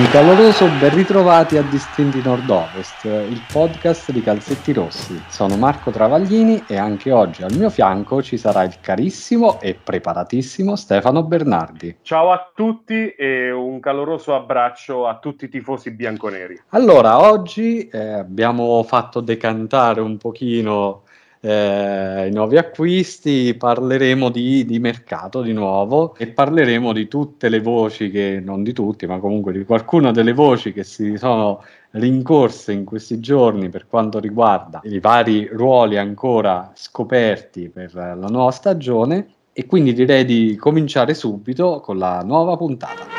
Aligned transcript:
Un 0.00 0.08
caloroso 0.08 0.66
ben 0.80 0.94
ritrovati 0.94 1.58
a 1.58 1.62
Distinti 1.62 2.22
Nord-Ovest, 2.22 3.04
il 3.04 3.42
podcast 3.52 4.10
di 4.12 4.22
Calzetti 4.22 4.72
Rossi. 4.72 5.22
Sono 5.28 5.58
Marco 5.58 5.90
Travaglini 5.90 6.64
e 6.66 6.78
anche 6.78 7.12
oggi 7.12 7.42
al 7.42 7.54
mio 7.54 7.68
fianco 7.68 8.22
ci 8.22 8.38
sarà 8.38 8.62
il 8.62 8.80
carissimo 8.80 9.60
e 9.60 9.74
preparatissimo 9.74 10.74
Stefano 10.74 11.22
Bernardi. 11.24 11.98
Ciao 12.00 12.30
a 12.30 12.50
tutti 12.54 13.10
e 13.10 13.50
un 13.50 13.78
caloroso 13.78 14.34
abbraccio 14.34 15.06
a 15.06 15.18
tutti 15.18 15.44
i 15.44 15.48
tifosi 15.50 15.90
bianconeri. 15.90 16.58
Allora, 16.70 17.20
oggi 17.30 17.86
eh, 17.88 17.98
abbiamo 17.98 18.82
fatto 18.84 19.20
decantare 19.20 20.00
un 20.00 20.16
pochino 20.16 21.02
eh, 21.40 22.28
i 22.28 22.32
nuovi 22.32 22.58
acquisti, 22.58 23.54
parleremo 23.54 24.28
di, 24.28 24.64
di, 24.64 24.78
mercato 24.78 25.40
di 25.40 25.52
nuovo 25.52 26.14
e 26.16 26.28
parleremo 26.28 26.92
di 26.92 27.08
tutte 27.08 27.48
le 27.48 27.60
voci 27.60 28.10
che, 28.10 28.40
non 28.44 28.62
di 28.62 28.72
tutti, 28.72 29.06
ma 29.06 29.18
comunque 29.18 29.52
di 29.52 29.64
qualcuna 29.64 30.10
delle 30.10 30.34
voci 30.34 30.72
che 30.72 30.84
si 30.84 31.16
sono 31.16 31.64
rincorse 31.92 32.72
in 32.72 32.84
questi 32.84 33.18
giorni 33.20 33.68
per 33.68 33.86
quanto 33.86 34.20
riguarda 34.20 34.80
i 34.84 35.00
vari 35.00 35.48
ruoli 35.50 35.96
ancora 35.96 36.70
scoperti 36.74 37.68
per 37.68 37.94
la 37.94 38.14
nuova 38.14 38.52
stagione 38.52 39.26
e 39.52 39.66
quindi 39.66 39.92
direi 39.92 40.24
di 40.24 40.56
cominciare 40.56 41.14
subito 41.14 41.80
con 41.80 41.98
la 41.98 42.22
nuova 42.22 42.56
puntata. 42.56 43.18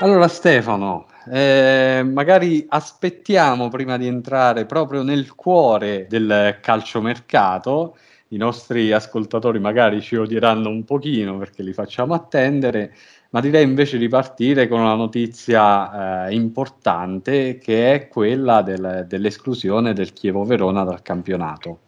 Allora 0.00 0.28
Stefano, 0.28 1.06
eh, 1.30 2.02
magari 2.02 2.64
aspettiamo 2.68 3.68
prima 3.68 3.96
di 3.96 4.06
entrare 4.06 4.66
proprio 4.66 5.02
nel 5.02 5.34
cuore 5.34 6.06
del 6.08 6.58
calciomercato. 6.60 7.96
I 8.28 8.36
nostri 8.36 8.92
ascoltatori 8.92 9.58
magari 9.58 10.00
ci 10.00 10.16
odieranno 10.16 10.68
un 10.68 10.84
pochino 10.84 11.38
perché 11.38 11.62
li 11.62 11.72
facciamo 11.72 12.14
attendere, 12.14 12.94
ma 13.30 13.40
direi 13.40 13.64
invece 13.64 13.98
di 13.98 14.08
partire 14.08 14.68
con 14.68 14.80
una 14.80 14.94
notizia 14.94 16.26
eh, 16.26 16.34
importante 16.34 17.58
che 17.58 17.92
è 17.92 18.08
quella 18.08 18.62
del, 18.62 19.06
dell'esclusione 19.08 19.94
del 19.94 20.12
Chievo 20.12 20.44
Verona 20.44 20.84
dal 20.84 21.02
campionato. 21.02 21.80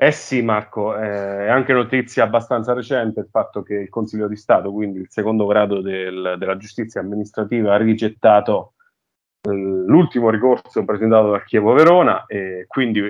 Eh 0.00 0.12
sì, 0.12 0.42
Marco, 0.42 0.96
eh, 0.96 1.46
è 1.46 1.48
anche 1.48 1.72
notizia 1.72 2.22
abbastanza 2.22 2.72
recente 2.72 3.18
il 3.18 3.28
fatto 3.28 3.64
che 3.64 3.74
il 3.74 3.88
Consiglio 3.88 4.28
di 4.28 4.36
Stato, 4.36 4.70
quindi 4.70 5.00
il 5.00 5.08
secondo 5.10 5.44
grado 5.46 5.80
del, 5.80 6.36
della 6.38 6.56
giustizia 6.56 7.00
amministrativa, 7.00 7.74
ha 7.74 7.78
rigettato 7.78 8.74
l'ultimo 9.42 10.30
ricorso 10.30 10.84
presentato 10.84 11.30
dal 11.30 11.44
Chievo 11.44 11.72
Verona 11.72 12.24
e 12.26 12.64
quindi 12.66 13.00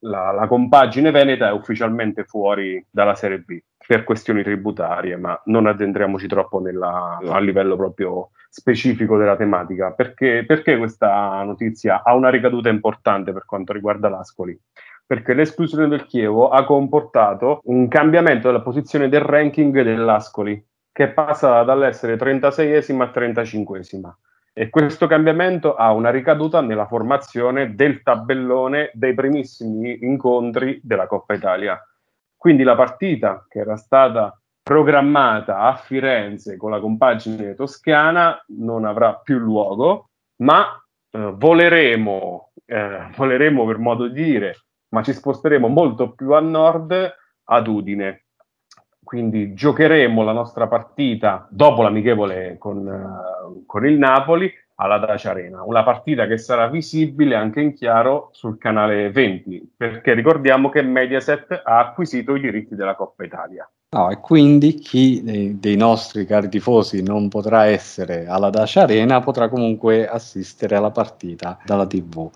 la, 0.00 0.30
la, 0.32 0.46
compagine 0.46 1.10
veneta 1.10 1.48
è 1.48 1.52
ufficialmente 1.52 2.24
fuori 2.24 2.84
dalla 2.90 3.14
Serie 3.14 3.40
B 3.40 3.58
per 3.86 4.04
questioni 4.04 4.42
tributarie, 4.42 5.16
ma 5.16 5.40
non 5.46 5.66
addentriamoci 5.66 6.26
troppo 6.26 6.60
nella, 6.60 7.18
a 7.22 7.38
livello 7.40 7.76
proprio 7.76 8.30
specifico 8.48 9.18
della 9.18 9.36
tematica, 9.36 9.92
perché, 9.92 10.44
perché 10.46 10.78
questa 10.78 11.42
notizia 11.42 12.02
ha 12.02 12.14
una 12.14 12.30
ricaduta 12.30 12.68
importante 12.68 13.32
per 13.32 13.44
quanto 13.44 13.72
riguarda 13.72 14.08
l'Ascoli 14.08 14.58
perché 15.06 15.34
l'esclusione 15.34 15.86
del 15.86 16.06
Chievo 16.06 16.48
ha 16.48 16.64
comportato 16.64 17.60
un 17.64 17.88
cambiamento 17.88 18.46
della 18.46 18.62
posizione 18.62 19.10
del 19.10 19.20
ranking 19.20 19.82
dell'Ascoli, 19.82 20.66
che 20.90 21.08
passa 21.08 21.62
dall'essere 21.62 22.16
36esima 22.16 23.02
a 23.02 23.12
35esima. 23.14 24.10
E 24.56 24.70
questo 24.70 25.08
cambiamento 25.08 25.74
ha 25.74 25.92
una 25.92 26.10
ricaduta 26.10 26.60
nella 26.60 26.86
formazione 26.86 27.74
del 27.74 28.02
tabellone 28.02 28.92
dei 28.94 29.12
primissimi 29.12 29.98
incontri 30.02 30.78
della 30.80 31.08
Coppa 31.08 31.34
Italia. 31.34 31.76
Quindi 32.36 32.62
la 32.62 32.76
partita 32.76 33.44
che 33.48 33.58
era 33.58 33.76
stata 33.76 34.40
programmata 34.62 35.58
a 35.58 35.74
Firenze 35.74 36.56
con 36.56 36.70
la 36.70 36.78
compagine 36.78 37.54
toscana 37.54 38.40
non 38.56 38.84
avrà 38.84 39.16
più 39.16 39.38
luogo, 39.38 40.10
ma 40.36 40.80
eh, 41.10 41.32
voleremo, 41.34 42.52
eh, 42.64 43.10
voleremo 43.16 43.66
per 43.66 43.78
modo 43.78 44.06
di 44.06 44.22
dire, 44.22 44.56
ma 44.90 45.02
ci 45.02 45.12
sposteremo 45.12 45.66
molto 45.66 46.12
più 46.12 46.32
a 46.32 46.40
nord 46.40 47.12
ad 47.46 47.66
Udine 47.66 48.23
quindi 49.04 49.54
giocheremo 49.54 50.22
la 50.22 50.32
nostra 50.32 50.66
partita 50.66 51.46
dopo 51.50 51.82
l'amichevole 51.82 52.56
con, 52.58 52.78
uh, 52.78 53.64
con 53.66 53.86
il 53.86 53.98
Napoli 53.98 54.52
alla 54.76 54.98
Dacia 54.98 55.30
Arena, 55.30 55.62
una 55.62 55.84
partita 55.84 56.26
che 56.26 56.36
sarà 56.36 56.66
visibile 56.66 57.36
anche 57.36 57.60
in 57.60 57.74
chiaro 57.74 58.30
sul 58.32 58.58
canale 58.58 59.10
20, 59.10 59.74
perché 59.76 60.14
ricordiamo 60.14 60.68
che 60.68 60.82
Mediaset 60.82 61.62
ha 61.64 61.78
acquisito 61.78 62.34
i 62.34 62.40
diritti 62.40 62.74
della 62.74 62.96
Coppa 62.96 63.24
Italia. 63.24 63.68
No, 63.90 64.10
e 64.10 64.18
quindi 64.18 64.74
chi 64.74 65.22
dei, 65.22 65.60
dei, 65.60 65.76
nostri 65.76 66.26
cari 66.26 66.48
tifosi 66.48 67.00
non 67.00 67.28
potrà 67.28 67.66
essere 67.66 68.26
alla 68.26 68.50
Dacia 68.50 68.82
Arena 68.82 69.20
potrà 69.20 69.48
comunque 69.48 70.08
assistere 70.08 70.74
alla 70.74 70.90
partita 70.90 71.58
dalla 71.64 71.86
TV. 71.86 72.28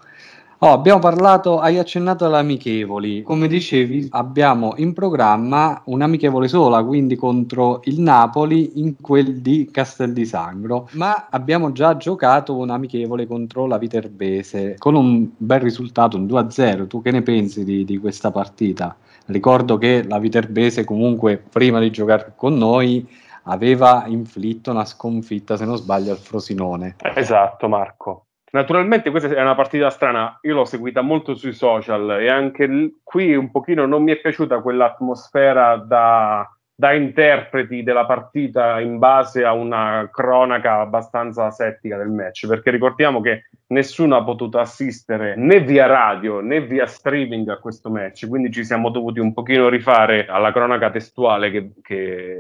Oh, 0.61 0.73
abbiamo 0.73 0.99
parlato, 0.99 1.61
hai 1.61 1.79
accennato 1.79 2.25
alle 2.25 2.39
amichevoli. 2.39 3.23
Come 3.23 3.47
dicevi, 3.47 4.09
abbiamo 4.11 4.73
in 4.79 4.93
programma 4.93 5.81
un'amichevole 5.85 6.49
sola, 6.49 6.83
quindi 6.83 7.15
contro 7.15 7.81
il 7.85 8.01
Napoli 8.01 8.81
in 8.81 8.97
quel 9.01 9.37
di 9.41 9.69
Castel 9.71 10.13
di 10.13 10.27
Sangro. 10.27 10.89
Ma 10.95 11.29
abbiamo 11.31 11.71
già 11.71 11.97
giocato 11.97 12.57
un'amichevole 12.57 13.29
contro 13.29 13.67
la 13.67 13.79
Viterbese 13.79 14.75
con 14.79 14.97
un 14.97 15.29
bel 15.37 15.61
risultato, 15.61 16.17
un 16.17 16.27
2-0. 16.27 16.89
Tu 16.89 17.03
che 17.03 17.13
ne 17.13 17.23
pensi 17.23 17.63
di, 17.63 17.85
di 17.85 17.99
questa 17.99 18.33
partita? 18.33 18.97
Ricordo 19.27 19.79
che 19.79 20.03
la 20.09 20.19
Viterbese 20.19 20.83
comunque 20.83 21.37
prima 21.37 21.79
di 21.79 21.93
giocare 21.93 22.33
con 22.35 22.57
noi 22.57 23.07
aveva 23.45 24.07
inflitto 24.09 24.73
una 24.73 24.85
sconfitta, 24.85 25.57
se 25.57 25.65
non 25.65 25.77
sbaglio, 25.77 26.11
al 26.11 26.19
Frosinone. 26.19 26.97
Esatto, 27.15 27.69
Marco. 27.69 28.25
Naturalmente 28.51 29.11
questa 29.11 29.29
è 29.29 29.43
una 29.43 29.55
partita 29.55 29.91
strana, 29.91 30.39
io 30.43 30.55
l'ho 30.55 30.65
seguita 30.65 31.03
molto 31.03 31.35
sui 31.35 31.53
social 31.53 32.19
e 32.21 32.31
anche 32.31 32.95
qui 33.03 33.35
un 33.35 33.51
pochino 33.51 33.85
non 33.85 34.03
mi 34.03 34.13
è 34.13 34.21
piaciuta 34.21 34.61
quell'atmosfera 34.61 35.77
da, 35.77 36.58
da 36.81 36.93
interpreti 36.93 37.83
della 37.83 38.07
partita 38.07 38.79
in 38.79 38.99
base 38.99 39.43
a 39.45 39.53
una 39.53 40.09
cronaca 40.13 40.79
abbastanza 40.79 41.51
settica 41.51 41.97
del 41.97 42.07
match, 42.07 42.47
perché 42.47 42.71
ricordiamo 42.71 43.21
che 43.21 43.49
nessuno 43.71 44.15
ha 44.15 44.23
potuto 44.23 44.61
assistere 44.61 45.35
né 45.35 45.59
via 45.59 45.87
radio 45.87 46.39
né 46.39 46.61
via 46.61 46.87
streaming 46.87 47.49
a 47.49 47.59
questo 47.59 47.91
match, 47.91 48.29
quindi 48.29 48.53
ci 48.53 48.65
siamo 48.65 48.91
dovuti 48.91 49.19
un 49.19 49.35
pochino 49.35 49.69
rifare 49.69 50.27
alla 50.27 50.53
cronaca 50.53 50.89
testuale 50.89 51.51
che, 51.51 51.73
che 51.83 52.37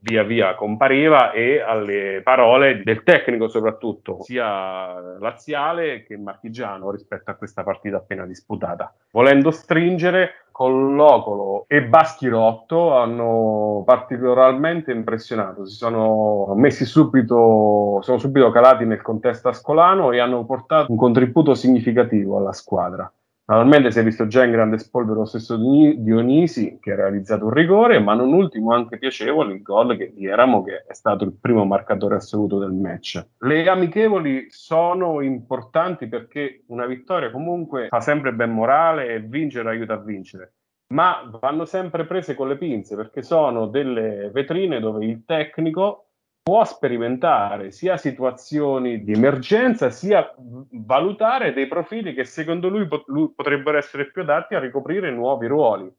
via 0.00 0.22
via 0.22 0.54
compariva 0.54 1.30
e 1.32 1.60
alle 1.60 2.22
parole 2.24 2.80
del 2.82 3.02
tecnico 3.02 3.48
soprattutto, 3.48 4.22
sia 4.22 5.18
laziale 5.18 6.02
che 6.04 6.16
marchigiano 6.16 6.90
rispetto 6.90 7.30
a 7.30 7.34
questa 7.34 7.62
partita 7.62 7.98
appena 7.98 8.24
disputata. 8.24 8.90
Volendo 9.10 9.50
stringere, 9.50 10.41
Collocolo 10.52 11.64
e 11.66 11.82
Baschirotto 11.84 12.94
hanno 12.94 13.82
particolarmente 13.84 14.92
impressionato, 14.92 15.66
si 15.66 15.74
sono 15.74 16.52
messi 16.54 16.84
subito, 16.84 17.98
sono 18.02 18.18
subito 18.18 18.50
calati 18.50 18.84
nel 18.84 19.02
contesto 19.02 19.48
ascolano 19.48 20.12
e 20.12 20.20
hanno 20.20 20.44
portato 20.44 20.92
un 20.92 20.98
contributo 20.98 21.54
significativo 21.54 22.36
alla 22.36 22.52
squadra. 22.52 23.10
Naturalmente 23.52 23.90
si 23.90 23.98
è 23.98 24.02
visto 24.02 24.26
già 24.28 24.44
in 24.44 24.50
grande 24.50 24.78
spolvero 24.78 25.18
lo 25.18 25.24
stesso 25.26 25.58
Dionisi 25.58 26.78
che 26.80 26.92
ha 26.92 26.96
realizzato 26.96 27.44
un 27.44 27.50
rigore, 27.50 28.00
ma 28.00 28.14
non 28.14 28.32
ultimo 28.32 28.72
anche 28.72 28.96
piacevole 28.96 29.52
il 29.52 29.60
gol 29.60 29.94
di 29.94 30.24
Eramo 30.24 30.62
che 30.62 30.86
è 30.86 30.94
stato 30.94 31.24
il 31.24 31.36
primo 31.38 31.66
marcatore 31.66 32.14
assoluto 32.14 32.58
del 32.58 32.72
match. 32.72 33.22
Le 33.40 33.68
amichevoli 33.68 34.46
sono 34.48 35.20
importanti 35.20 36.06
perché 36.06 36.64
una 36.68 36.86
vittoria 36.86 37.30
comunque 37.30 37.88
fa 37.88 38.00
sempre 38.00 38.32
ben 38.32 38.52
morale 38.52 39.12
e 39.12 39.20
vincere 39.20 39.68
aiuta 39.68 39.92
a 39.92 40.02
vincere, 40.02 40.54
ma 40.94 41.30
vanno 41.38 41.66
sempre 41.66 42.06
prese 42.06 42.34
con 42.34 42.48
le 42.48 42.56
pinze 42.56 42.96
perché 42.96 43.22
sono 43.22 43.66
delle 43.66 44.30
vetrine 44.32 44.80
dove 44.80 45.04
il 45.04 45.26
tecnico 45.26 46.11
può 46.42 46.64
sperimentare 46.64 47.70
sia 47.70 47.96
situazioni 47.96 49.04
di 49.04 49.12
emergenza, 49.12 49.90
sia 49.90 50.34
valutare 50.70 51.52
dei 51.52 51.68
profili 51.68 52.12
che 52.14 52.24
secondo 52.24 52.68
lui, 52.68 52.88
pot- 52.88 53.08
lui 53.08 53.32
potrebbero 53.34 53.78
essere 53.78 54.10
più 54.10 54.22
adatti 54.22 54.54
a 54.54 54.58
ricoprire 54.58 55.10
nuovi 55.10 55.46
ruoli. 55.46 55.90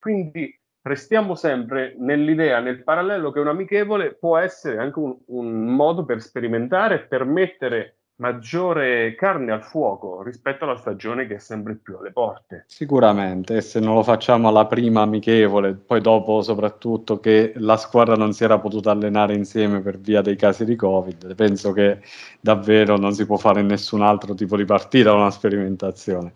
Quindi 0.00 0.58
restiamo 0.82 1.36
sempre 1.36 1.94
nell'idea, 1.98 2.58
nel 2.58 2.82
parallelo 2.82 3.30
che 3.30 3.38
un 3.38 3.48
amichevole 3.48 4.14
può 4.14 4.36
essere 4.36 4.78
anche 4.78 4.98
un, 4.98 5.16
un 5.26 5.66
modo 5.66 6.04
per 6.04 6.20
sperimentare 6.20 6.96
e 6.96 7.06
permettere 7.06 7.98
maggiore 8.16 9.14
carne 9.14 9.52
al 9.52 9.62
fuoco 9.62 10.22
rispetto 10.22 10.64
alla 10.64 10.76
stagione 10.76 11.26
che 11.26 11.36
è 11.36 11.38
sempre 11.38 11.74
più 11.74 11.96
alle 11.96 12.12
porte. 12.12 12.64
Sicuramente, 12.68 13.60
se 13.60 13.80
non 13.80 13.94
lo 13.94 14.02
facciamo 14.02 14.48
alla 14.48 14.66
prima 14.66 15.02
amichevole, 15.02 15.74
poi 15.74 16.00
dopo 16.00 16.42
soprattutto 16.42 17.18
che 17.18 17.52
la 17.56 17.76
squadra 17.76 18.14
non 18.14 18.32
si 18.32 18.44
era 18.44 18.58
potuta 18.58 18.90
allenare 18.90 19.34
insieme 19.34 19.80
per 19.80 19.98
via 19.98 20.20
dei 20.20 20.36
casi 20.36 20.64
di 20.64 20.76
Covid, 20.76 21.34
penso 21.34 21.72
che 21.72 22.00
davvero 22.40 22.96
non 22.96 23.12
si 23.12 23.26
può 23.26 23.36
fare 23.36 23.62
nessun 23.62 24.02
altro 24.02 24.34
tipo 24.34 24.56
di 24.56 24.64
partita 24.64 25.12
una 25.12 25.30
sperimentazione. 25.30 26.32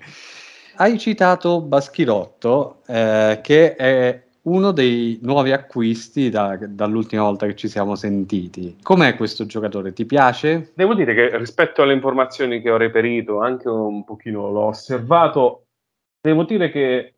Hai 0.79 0.99
citato 0.99 1.63
Baschirotto, 1.63 2.83
eh, 2.87 3.41
che 3.43 3.77
è 3.77 4.26
uno 4.47 4.73
dei 4.73 5.19
nuovi 5.23 5.53
acquisti 5.53 6.31
da, 6.31 6.59
dall'ultima 6.61 7.23
volta 7.23 7.47
che 7.47 7.57
ci 7.57 7.69
siamo 7.69 7.95
sentiti. 7.95 8.77
Com'è 8.83 9.17
questo 9.17 9.47
giocatore? 9.47 9.93
Ti 9.93 10.05
piace? 10.05 10.73
Devo 10.75 10.95
dire 10.95 11.15
che 11.15 11.37
rispetto 11.37 11.83
alle 11.83 11.95
informazioni 11.95 12.61
che 12.61 12.71
ho 12.71 12.77
reperito, 12.77 13.41
anche 13.41 13.69
un 13.69 14.05
pochino 14.05 14.51
l'ho 14.51 14.67
osservato, 14.67 15.67
devo 16.21 16.45
dire 16.45 16.71
che 16.71 17.15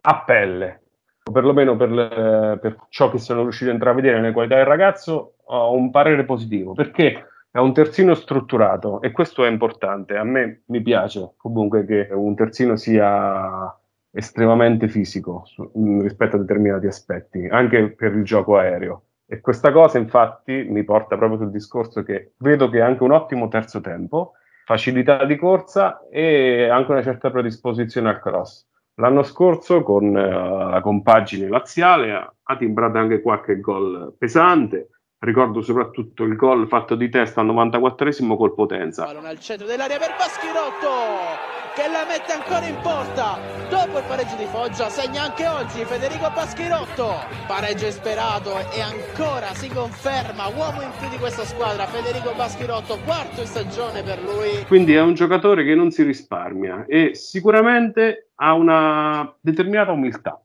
a 0.00 0.22
pelle, 0.24 0.82
perlomeno 1.30 1.76
per, 1.76 1.90
le, 1.90 2.58
per 2.60 2.86
ciò 2.88 3.10
che 3.10 3.18
sono 3.18 3.42
riuscito 3.42 3.70
a 3.70 3.74
intravedere 3.74 4.20
nelle 4.20 4.32
qualità 4.32 4.56
del 4.56 4.66
ragazzo, 4.66 5.34
ho 5.44 5.72
un 5.72 5.90
parere 5.90 6.24
positivo, 6.24 6.74
perché 6.74 7.26
è 7.50 7.58
un 7.58 7.72
terzino 7.72 8.14
strutturato 8.14 9.00
e 9.00 9.10
questo 9.10 9.44
è 9.44 9.48
importante. 9.48 10.16
A 10.16 10.22
me 10.24 10.62
mi 10.66 10.80
piace 10.80 11.32
comunque 11.36 11.84
che 11.84 12.08
un 12.12 12.36
terzino 12.36 12.76
sia 12.76 13.77
estremamente 14.18 14.88
fisico 14.88 15.42
su, 15.44 15.70
rispetto 16.02 16.34
a 16.34 16.40
determinati 16.40 16.88
aspetti, 16.88 17.46
anche 17.46 17.92
per 17.92 18.14
il 18.14 18.24
gioco 18.24 18.56
aereo. 18.56 19.02
E 19.26 19.40
questa 19.40 19.70
cosa 19.70 19.98
infatti 19.98 20.66
mi 20.68 20.82
porta 20.82 21.16
proprio 21.16 21.38
sul 21.38 21.52
discorso 21.52 22.02
che 22.02 22.32
vedo 22.38 22.68
che 22.68 22.78
è 22.78 22.80
anche 22.80 23.04
un 23.04 23.12
ottimo 23.12 23.46
terzo 23.46 23.80
tempo, 23.80 24.32
facilità 24.64 25.24
di 25.24 25.36
corsa 25.36 26.08
e 26.10 26.68
anche 26.68 26.90
una 26.90 27.02
certa 27.02 27.30
predisposizione 27.30 28.08
al 28.08 28.20
cross. 28.20 28.66
L'anno 28.94 29.22
scorso 29.22 29.84
con 29.84 30.06
uh, 30.06 30.70
la 30.70 30.80
compagine 30.82 31.48
laziale 31.48 32.12
ha, 32.12 32.34
ha 32.42 32.56
timbrato 32.56 32.98
anche 32.98 33.22
qualche 33.22 33.60
gol 33.60 34.14
pesante, 34.18 34.88
Ricordo 35.20 35.62
soprattutto 35.62 36.22
il 36.22 36.36
gol 36.36 36.68
fatto 36.68 36.94
di 36.94 37.08
testa 37.08 37.40
al 37.40 37.48
94esimo 37.48 38.36
col 38.36 38.54
Potenza. 38.54 39.04
Pallone 39.04 39.28
al 39.28 39.40
centro 39.40 39.66
dell'area 39.66 39.98
per 39.98 40.14
Baschirotto 40.16 41.47
che 41.78 41.86
la 41.86 42.04
mette 42.04 42.32
ancora 42.32 42.66
in 42.66 42.74
porta. 42.82 43.38
Dopo 43.70 43.98
il 43.98 44.04
pareggio 44.08 44.34
di 44.34 44.46
Foggia 44.46 44.88
segna 44.88 45.22
anche 45.22 45.46
oggi 45.46 45.84
Federico 45.84 46.28
Baschirotto. 46.34 47.14
Pareggio 47.46 47.88
sperato 47.92 48.58
e 48.74 48.80
ancora 48.82 49.54
si 49.54 49.68
conferma 49.68 50.48
uomo 50.48 50.82
in 50.82 50.90
più 50.98 51.08
di 51.08 51.18
questa 51.18 51.44
squadra 51.44 51.86
Federico 51.86 52.34
Baschirotto, 52.34 52.98
quarto 53.04 53.42
in 53.42 53.46
stagione 53.46 54.02
per 54.02 54.20
lui. 54.20 54.64
Quindi 54.66 54.94
è 54.94 55.00
un 55.00 55.14
giocatore 55.14 55.62
che 55.62 55.76
non 55.76 55.92
si 55.92 56.02
risparmia 56.02 56.84
e 56.88 57.14
sicuramente 57.14 58.30
ha 58.34 58.54
una 58.54 59.32
determinata 59.38 59.92
umiltà. 59.92 60.42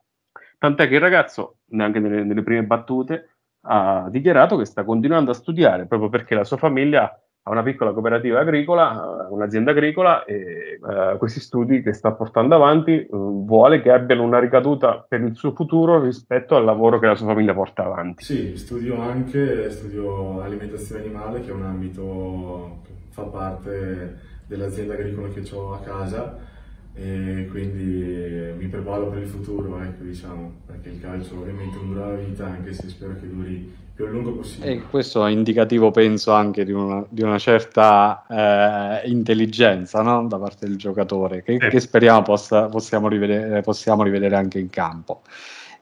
Tant'è 0.60 0.88
che 0.88 0.96
il 0.96 1.02
ragazzo, 1.02 1.62
anche 1.76 1.98
nelle, 1.98 2.24
nelle 2.24 2.44
prime 2.44 2.64
battute, 2.64 3.30
ha 3.62 4.08
dichiarato 4.08 4.56
che 4.56 4.66
sta 4.66 4.84
continuando 4.84 5.32
a 5.32 5.34
studiare 5.34 5.88
proprio 5.88 6.10
perché 6.10 6.36
la 6.36 6.44
sua 6.44 6.58
famiglia 6.58 7.12
ha 7.46 7.52
una 7.52 7.64
piccola 7.64 7.92
cooperativa 7.92 8.40
agricola, 8.40 9.28
un'azienda 9.30 9.72
agricola 9.72 10.24
e 10.24 10.80
uh, 10.82 11.18
questi 11.18 11.42
studi 11.42 11.82
che 11.82 11.94
sta 11.94 12.14
portando 12.14 12.56
avanti 12.56 13.06
uh, 13.10 13.46
vuole 13.46 13.82
che 13.82 13.92
abbiano 13.92 14.24
una 14.24 14.40
ricaduta 14.40 15.06
per 15.06 15.20
il 15.20 15.36
suo 15.36 15.52
futuro 15.52 16.02
rispetto 16.02 16.56
al 16.56 16.64
lavoro 16.64 17.00
che 17.00 17.08
la 17.08 17.16
sua 17.16 17.28
famiglia 17.28 17.54
porta 17.54 17.84
avanti. 17.84 18.24
Sì, 18.24 18.56
studio 18.56 19.02
anche, 19.02 19.70
studio 19.72 20.42
alimentazione 20.42 21.02
animale 21.02 21.42
che 21.42 21.50
è 21.50 21.54
un 21.54 21.64
ambito 21.64 22.80
che 22.86 22.92
fa 23.10 23.24
parte 23.24 24.20
dell'azienda 24.48 24.94
agricola 24.94 25.28
che 25.28 25.44
ho 25.54 25.74
a 25.74 25.80
casa 25.80 26.52
e 26.96 27.48
quindi 27.50 28.54
mi 28.58 28.68
preparo 28.68 29.08
per 29.08 29.24
il 29.24 29.28
futuro, 29.28 29.82
ecco, 29.82 30.04
diciamo, 30.04 30.52
perché 30.66 30.90
il 30.90 31.02
calcio 31.02 31.40
ovviamente 31.40 31.76
non 31.78 31.88
dura 31.88 32.08
la 32.08 32.16
vita, 32.16 32.46
anche 32.46 32.74
se 32.74 32.88
spero 32.88 33.16
che 33.20 33.28
duri 33.28 33.82
più 33.96 34.06
a 34.06 34.10
lungo 34.10 34.34
possibile. 34.34 34.72
E 34.72 34.82
questo 34.84 35.26
è 35.26 35.32
indicativo, 35.32 35.92
penso, 35.92 36.32
anche 36.34 36.64
di 36.64 36.72
una, 36.72 37.04
di 37.10 37.22
una 37.24 37.38
certa 37.38 39.02
eh, 39.04 39.10
intelligenza 39.10 40.02
no? 40.02 40.28
da 40.28 40.38
parte 40.38 40.68
del 40.68 40.78
giocatore, 40.78 41.44
che, 41.44 41.54
eh. 41.54 41.70
che 41.70 41.80
speriamo 41.80 42.22
possa, 42.22 42.68
possiamo, 42.68 43.08
rivedere, 43.08 43.62
possiamo 43.62 44.04
rivedere 44.04 44.36
anche 44.36 44.60
in 44.60 44.70
campo. 44.70 45.22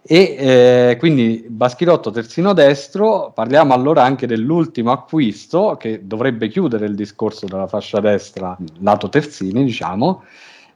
E 0.03 0.35
eh, 0.37 0.95
quindi 0.97 1.45
Baschirotto 1.47 2.09
terzino 2.09 2.53
destro, 2.53 3.31
parliamo 3.35 3.73
allora 3.73 4.03
anche 4.03 4.25
dell'ultimo 4.25 4.91
acquisto 4.91 5.77
che 5.77 6.07
dovrebbe 6.07 6.47
chiudere 6.47 6.87
il 6.87 6.95
discorso 6.95 7.45
della 7.45 7.67
fascia 7.67 7.99
destra 7.99 8.57
lato 8.79 9.09
terzini, 9.09 9.63
diciamo, 9.63 10.23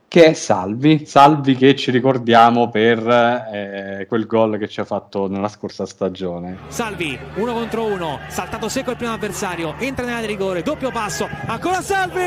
che 0.08 0.26
è 0.26 0.34
Salvi, 0.34 1.06
Salvi 1.06 1.56
che 1.56 1.76
ci 1.76 1.92
ricordiamo 1.92 2.70
per 2.70 3.00
eh, 3.08 4.06
quel 4.08 4.26
gol 4.26 4.58
che 4.58 4.68
ci 4.68 4.80
ha 4.80 4.86
fatto 4.86 5.28
nella 5.28 5.50
scorsa 5.50 5.86
stagione. 5.86 6.58
Salvi, 6.68 7.18
uno 7.36 7.54
contro 7.54 7.86
uno, 7.86 8.20
saltato 8.28 8.70
secco 8.70 8.92
il 8.92 8.98
primo 8.98 9.14
avversario, 9.14 9.76
entra 9.78 10.06
nella 10.06 10.26
rigore, 10.26 10.62
doppio 10.62 10.92
passo, 10.92 11.28
ancora 11.48 11.82
Salvi, 11.82 12.22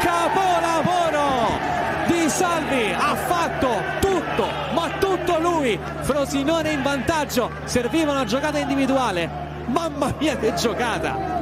capolavoro 0.00 1.78
di 2.06 2.28
Salvi, 2.28 2.92
ha 2.92 3.14
fatto 3.14 3.68
tutto, 4.00 4.46
ma 4.74 4.90
tutto 4.98 5.38
lui, 5.38 5.78
Frosinone 6.00 6.72
in 6.72 6.82
vantaggio, 6.82 7.50
serviva 7.64 8.12
una 8.12 8.24
giocata 8.24 8.58
individuale, 8.58 9.30
mamma 9.66 10.14
mia 10.18 10.36
che 10.36 10.52
giocata! 10.54 11.39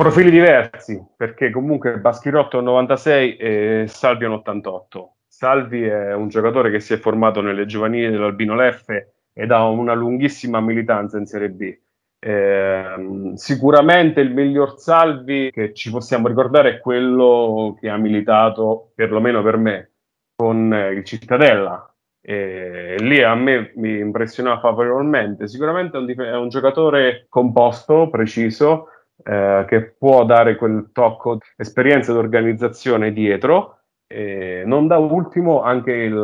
Profili 0.00 0.30
diversi, 0.30 0.98
perché 1.14 1.50
comunque 1.50 1.98
Baschirotto 1.98 2.56
è 2.56 2.60
un 2.60 2.64
96 2.66 3.36
e 3.36 3.84
Salvi 3.86 4.24
è 4.24 4.28
un 4.28 4.34
88. 4.34 5.14
Salvi 5.28 5.82
è 5.82 6.14
un 6.14 6.28
giocatore 6.28 6.70
che 6.70 6.80
si 6.80 6.94
è 6.94 6.96
formato 6.96 7.42
nelle 7.42 7.66
giovanili 7.66 8.10
dell'Albino 8.10 8.54
Leffe 8.54 9.12
ed 9.34 9.50
ha 9.50 9.68
una 9.68 9.92
lunghissima 9.92 10.58
militanza 10.60 11.18
in 11.18 11.26
Serie 11.26 11.50
B. 11.50 11.76
Eh, 12.18 13.32
sicuramente 13.34 14.20
il 14.20 14.32
miglior 14.32 14.78
Salvi 14.78 15.50
che 15.50 15.74
ci 15.74 15.90
possiamo 15.90 16.28
ricordare 16.28 16.76
è 16.76 16.78
quello 16.78 17.76
che 17.78 17.90
ha 17.90 17.98
militato, 17.98 18.92
perlomeno 18.94 19.42
per 19.42 19.58
me, 19.58 19.90
con 20.34 20.72
eh, 20.72 20.92
il 20.92 21.04
Cittadella. 21.04 21.94
E 22.22 22.96
lì 23.00 23.22
a 23.22 23.34
me 23.34 23.72
mi 23.76 23.98
impressionava 23.98 24.60
favorevolmente. 24.60 25.46
Sicuramente 25.46 25.98
è 25.98 26.00
un, 26.00 26.06
dif- 26.06 26.22
è 26.22 26.36
un 26.36 26.48
giocatore 26.48 27.26
composto, 27.28 28.08
preciso, 28.08 28.86
eh, 29.22 29.64
che 29.68 29.94
può 29.98 30.24
dare 30.24 30.56
quel 30.56 30.90
tocco 30.92 31.34
di 31.34 31.40
esperienza 31.56 32.12
d'organizzazione 32.12 33.12
dietro. 33.12 33.78
E 34.06 34.62
non 34.66 34.86
da 34.88 34.98
ultimo 34.98 35.62
anche 35.62 35.92
il, 35.92 36.16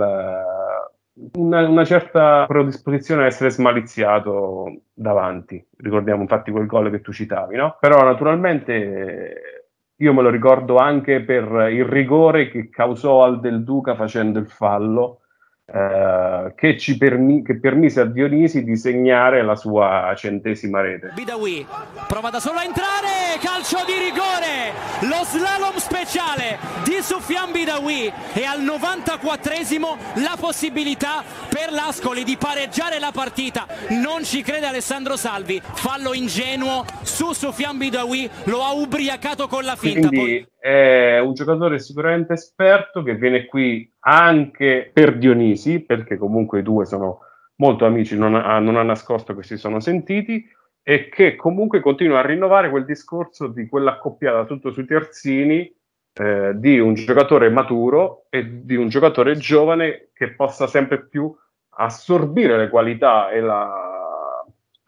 una, 1.35 1.69
una, 1.69 1.85
certa 1.85 2.45
predisposizione 2.47 3.23
a 3.23 3.27
essere 3.27 3.51
smaliziato 3.51 4.81
davanti. 4.93 5.65
Ricordiamo 5.77 6.23
infatti 6.23 6.51
quel 6.51 6.67
gol 6.67 6.91
che 6.91 7.01
tu 7.01 7.13
citavi, 7.13 7.57
no? 7.57 7.77
Però 7.79 8.03
naturalmente 8.03 9.65
io 9.97 10.13
me 10.13 10.23
lo 10.23 10.31
ricordo 10.31 10.77
anche 10.77 11.23
per 11.23 11.69
il 11.71 11.85
rigore 11.85 12.51
che 12.51 12.69
causò 12.69 13.25
al 13.25 13.41
Del 13.41 13.63
Duca 13.63 13.95
facendo 13.95 14.39
il 14.39 14.49
fallo 14.49 15.21
eh, 15.69 16.53
che, 16.55 16.79
ci 16.79 16.97
permi- 16.97 17.43
che 17.43 17.59
permise 17.59 18.01
a 18.01 18.05
Dionisi 18.05 18.63
di 18.63 18.77
segnare 18.77 19.43
la 19.43 19.57
sua 19.57 20.15
centesima 20.17 20.81
rete. 20.81 21.11
Bidawi 21.13 21.67
prova 22.07 22.31
da 22.31 22.39
solo 22.39 22.59
a 22.59 22.65
entrare, 22.65 23.37
calcio 23.41 23.79
di 23.85 23.95
rigore, 23.99 24.71
lo 25.09 25.25
slalom 25.25 25.75
speciale 25.77 26.59
di 26.85 26.99
Sufjan 27.03 27.51
Bidawi 27.51 28.13
e 28.33 28.45
al 28.45 28.61
94esimo 28.61 29.97
la 30.23 30.37
possibilità 30.39 31.25
per 31.49 31.73
l'Ascoli 31.73 32.23
di 32.23 32.37
pareggiare 32.39 33.01
la 33.01 33.11
partita. 33.13 33.67
Non 33.89 34.23
ci 34.23 34.43
crede 34.43 34.67
Alessandro 34.67 35.17
Salvi, 35.17 35.61
fallo 35.61 36.15
ingenuo 36.15 36.85
su 37.03 37.33
Sufjan 37.33 37.77
Bidawi, 37.77 38.31
lo 38.45 38.63
ha 38.63 38.73
ubriacato 38.73 39.49
con 39.49 39.65
la 39.65 39.75
finta. 39.75 40.09
Quindi 40.09 40.47
è 40.61 41.19
un 41.19 41.35
giocatore 41.35 41.81
sicuramente 41.81 42.35
esperto 42.35 43.03
che 43.03 43.15
viene 43.17 43.47
qui 43.47 43.93
anche 44.09 44.89
per 44.93 45.19
Dionisi, 45.19 45.81
perché 45.81 46.17
comunque 46.17 46.61
i 46.61 46.63
due 46.63 46.87
sono 46.87 47.21
molto 47.57 47.87
amici, 47.87 48.17
non 48.17 48.35
ha, 48.35 48.59
non 48.61 48.77
ha 48.77 48.83
nascosto 48.83 49.35
che 49.35 49.43
si 49.43 49.57
sono 49.57 49.81
sentiti, 49.81 50.49
e 50.83 51.09
che 51.09 51.35
comunque 51.35 51.81
continua 51.81 52.21
a 52.21 52.27
rinnovare 52.27 52.71
quel 52.71 52.85
discorso 52.85 53.49
di 53.49 53.67
quell'accoppiata 53.67 54.45
tutto 54.45 54.71
sui 54.71 54.87
terzini 54.87 55.75
eh, 56.13 56.53
di 56.55 56.79
un 56.79 56.95
giocatore 56.95 57.49
maturo 57.51 58.27
e 58.31 58.65
di 58.65 58.77
un 58.77 58.89
giocatore 58.89 59.37
giovane 59.37 60.11
che 60.13 60.35
possa 60.35 60.69
sempre 60.69 61.05
più 61.05 61.35
assorbire 61.79 62.57
le 62.57 62.69
qualità 62.69 63.31
e 63.31 63.41
la, 63.41 63.96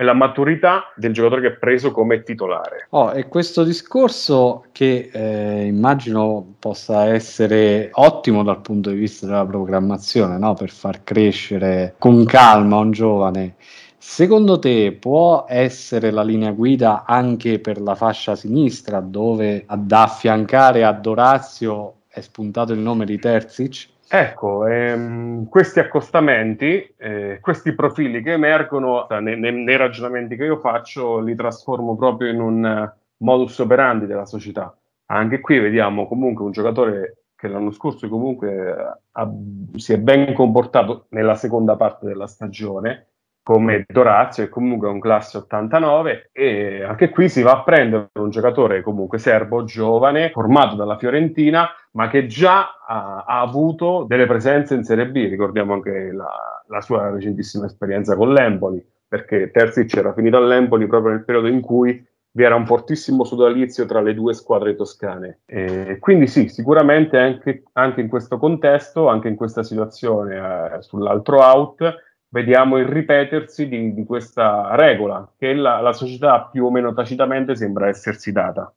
la 0.05 0.14
maturità 0.14 0.93
del 0.95 1.12
giocatore 1.12 1.40
che 1.40 1.49
è 1.49 1.59
preso 1.59 1.90
come 1.90 2.23
titolare. 2.23 2.87
Oh, 2.90 3.12
e 3.12 3.26
questo 3.26 3.64
discorso 3.64 4.67
che 4.73 5.11
eh, 5.12 5.64
immagino 5.67 6.55
possa 6.59 7.07
essere 7.07 7.90
ottimo 7.93 8.43
dal 8.43 8.61
punto 8.61 8.90
di 8.90 8.97
vista 8.97 9.26
della 9.26 9.47
programmazione, 9.47 10.38
no? 10.38 10.55
per 10.55 10.71
far 10.71 11.02
crescere 11.02 11.95
con 11.99 12.25
calma 12.25 12.76
un 12.76 12.93
giovane. 12.93 13.57
Secondo 13.97 14.59
te 14.59 14.93
può 14.93 15.45
essere 15.49 16.11
la 16.12 16.23
linea 16.23 16.52
guida 16.52 17.05
anche 17.05 17.59
per 17.59 17.81
la 17.81 17.95
fascia 17.95 18.37
sinistra 18.37 19.00
dove 19.00 19.64
ad 19.67 19.90
affiancare 19.90 20.85
a 20.85 20.93
Dorazio 20.93 21.95
è 22.09 22.21
spuntato 22.21 22.73
il 22.73 22.78
nome 22.78 23.05
di 23.05 23.19
Terzic? 23.19 23.88
Ecco, 24.10 24.66
ehm, 24.66 25.48
questi 25.48 25.80
accostamenti, 25.80 26.94
eh, 26.96 27.38
questi 27.42 27.74
profili 27.74 28.22
che 28.22 28.32
emergono 28.32 29.06
nei, 29.20 29.38
nei, 29.38 29.52
nei, 29.52 29.76
ragionamenti 29.76 30.34
che 30.34 30.44
io 30.44 30.58
faccio, 30.60 31.18
li 31.20 31.34
trasformo 31.34 31.94
proprio 31.94 32.30
in 32.30 32.40
un 32.40 32.90
modus 33.18 33.58
operandi 33.58 34.06
della 34.06 34.24
società. 34.24 34.74
Anche 35.10 35.40
qui 35.40 35.58
vediamo 35.58 36.08
comunque 36.08 36.42
un 36.44 36.52
giocatore 36.52 37.24
che 37.36 37.48
l'anno 37.48 37.70
scorso 37.70 38.08
comunque 38.08 38.74
ha, 39.12 39.30
si 39.76 39.92
è 39.92 39.98
ben 39.98 40.32
comportato 40.32 41.06
nella 41.10 41.34
seconda 41.34 41.76
parte 41.76 42.06
della 42.06 42.26
stagione, 42.26 43.08
come 43.49 43.87
Dorazio, 43.88 44.45
che 44.45 44.50
comunque 44.50 44.88
è 44.88 44.90
un 44.90 45.00
classe 45.00 45.38
89, 45.38 46.28
e 46.33 46.83
anche 46.83 47.09
qui 47.09 47.31
si 47.31 47.40
va 47.40 47.52
a 47.52 47.62
prendere 47.62 48.11
un 48.19 48.28
giocatore 48.28 48.83
comunque 48.83 49.17
serbo, 49.17 49.64
giovane, 49.64 50.28
formato 50.33 50.76
dalla 50.76 50.99
Fiorentina, 50.99 51.67
ma 51.93 52.09
che 52.09 52.26
già 52.26 52.76
ha, 52.87 53.25
ha 53.26 53.40
avuto 53.40 54.05
delle 54.07 54.26
presenze 54.26 54.75
in 54.75 54.85
Serie 54.85 55.07
B. 55.07 55.31
Ricordiamo 55.31 55.73
anche 55.73 56.12
la, 56.12 56.31
la 56.67 56.81
sua 56.83 57.09
recentissima 57.09 57.64
esperienza 57.64 58.17
con 58.17 58.35
l'Empoli, 58.35 58.87
perché 59.09 59.50
Terzic 59.50 59.97
era 59.97 60.12
finito 60.12 60.37
all'Empoli 60.37 60.87
proprio 60.87 61.12
nel 61.12 61.25
periodo 61.25 61.49
in 61.49 61.62
cui 61.62 62.07
vi 62.31 62.43
era 62.43 62.55
un 62.55 62.67
fortissimo 62.67 63.25
sodalizio 63.25 63.87
tra 63.87 64.02
le 64.02 64.12
due 64.12 64.35
squadre 64.35 64.76
toscane. 64.76 65.40
E 65.47 65.97
quindi 66.00 66.26
sì, 66.26 66.49
sicuramente 66.49 67.17
anche, 67.17 67.62
anche, 67.73 68.02
in 68.02 68.09
questo 68.09 68.37
contesto, 68.37 69.09
anche 69.09 69.28
in 69.28 69.37
questa 69.37 69.62
situazione 69.62 70.37
eh, 70.37 70.83
sull'altro 70.83 71.40
out, 71.40 72.07
vediamo 72.30 72.78
il 72.78 72.87
ripetersi 72.87 73.68
di, 73.68 73.94
di 73.94 74.04
questa 74.04 74.75
regola 74.75 75.30
che 75.37 75.54
la, 75.54 75.80
la, 75.80 75.92
società 75.92 76.49
più 76.50 76.66
o 76.66 76.70
meno 76.70 76.92
tacitamente 76.92 77.56
sembra 77.56 77.88
essersi 77.88 78.32
data. 78.32 78.73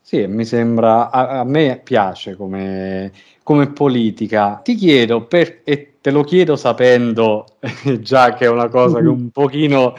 Sì, 0.00 0.26
mi 0.26 0.44
sembra, 0.44 1.10
a, 1.10 1.40
a 1.40 1.44
me 1.44 1.80
piace 1.82 2.34
come, 2.34 3.12
come, 3.42 3.70
politica. 3.72 4.60
Ti 4.62 4.74
chiedo, 4.74 5.26
per, 5.26 5.60
e 5.64 5.96
te 6.00 6.10
lo 6.10 6.22
chiedo 6.22 6.56
sapendo 6.56 7.44
già 8.00 8.32
che 8.32 8.46
è 8.46 8.48
una 8.48 8.68
cosa 8.68 9.00
che 9.00 9.06
un 9.06 9.28
pochino 9.32 9.94